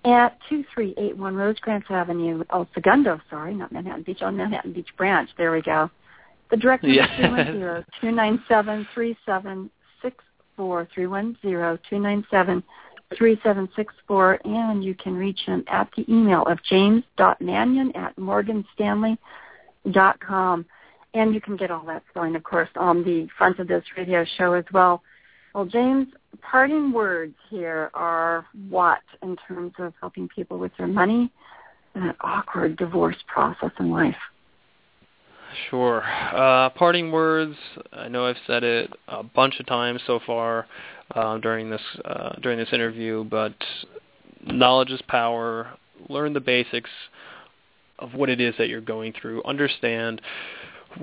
[0.05, 5.31] at 2381 Rosecrans Avenue, El Segundo, sorry, not Manhattan Beach, on Manhattan Beach Branch.
[5.39, 5.91] There we go.
[6.51, 7.79] The direct number yeah.
[7.79, 12.63] is 297 3764 310 297
[13.17, 20.67] 3764, and you can reach him at the email of james.manion at morganstanley.com.
[21.15, 24.27] And you can get all that spelling, of course, on the front of this radio
[24.37, 25.01] show as well.
[25.55, 26.09] Well, James,
[26.43, 31.31] parting words here are what in terms of helping people with their money
[31.95, 34.17] and an awkward divorce process in life?
[35.71, 36.03] Sure.
[36.03, 37.55] Uh, parting words.
[37.93, 40.67] I know I've said it a bunch of times so far
[41.15, 43.55] uh, during this uh, during this interview, but
[44.45, 45.69] knowledge is power.
[46.09, 46.91] Learn the basics
[48.01, 49.45] of what it is that you're going through.
[49.45, 50.21] Understand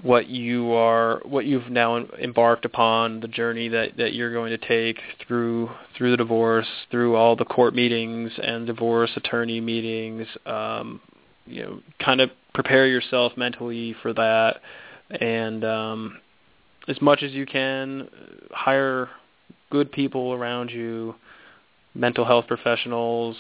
[0.04, 4.68] what you are what you've now embarked upon the journey that that you're going to
[4.68, 11.02] take through through the divorce through all the court meetings and divorce attorney meetings um
[11.46, 14.62] you know kind of prepare yourself mentally for that
[15.20, 16.18] and um
[16.88, 18.08] as much as you can
[18.52, 19.10] hire
[19.70, 21.16] good people around you,
[21.96, 23.36] mental health professionals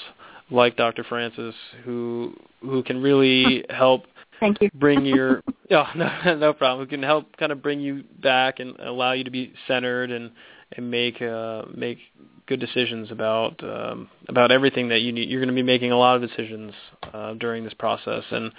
[0.49, 1.03] like Dr.
[1.03, 4.03] Francis who who can really help
[4.41, 4.69] Thank you.
[4.73, 6.85] bring your oh, no no problem.
[6.85, 10.31] We can help kind of bring you back and allow you to be centered and
[10.73, 11.99] and make uh make
[12.47, 15.29] good decisions about um about everything that you need.
[15.29, 16.73] You're going to be making a lot of decisions
[17.13, 18.51] uh during this process and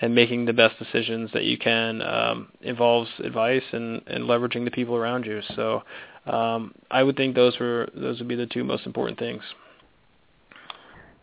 [0.00, 4.70] and making the best decisions that you can um involves advice and and leveraging the
[4.70, 5.40] people around you.
[5.56, 5.82] So
[6.26, 9.42] um, I would think those were those would be the two most important things.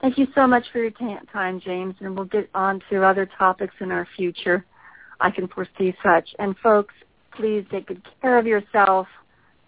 [0.02, 0.92] Thank you so much for your
[1.32, 4.66] time, James, and we'll get on to other topics in our future.
[5.20, 6.30] I can foresee such.
[6.40, 6.94] And folks,
[7.36, 9.08] please take good care of yourself.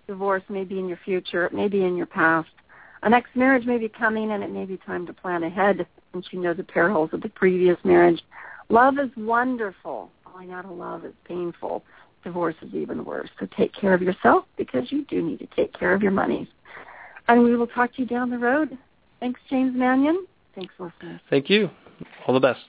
[0.07, 2.49] Divorce may be in your future, it may be in your past.
[3.03, 6.25] A next marriage may be coming, and it may be time to plan ahead since
[6.31, 8.21] you know the perils of the previous marriage.
[8.69, 10.11] Love is wonderful.
[10.23, 11.83] Falling out of love is painful
[12.23, 13.29] divorce is even worse.
[13.39, 16.49] So take care of yourself because you do need to take care of your money.
[17.27, 18.77] And we will talk to you down the road.
[19.22, 20.26] Thanks, James Manion.
[20.56, 21.22] Thanks, listeners.
[21.30, 21.69] Thank you.
[22.27, 22.60] All the best.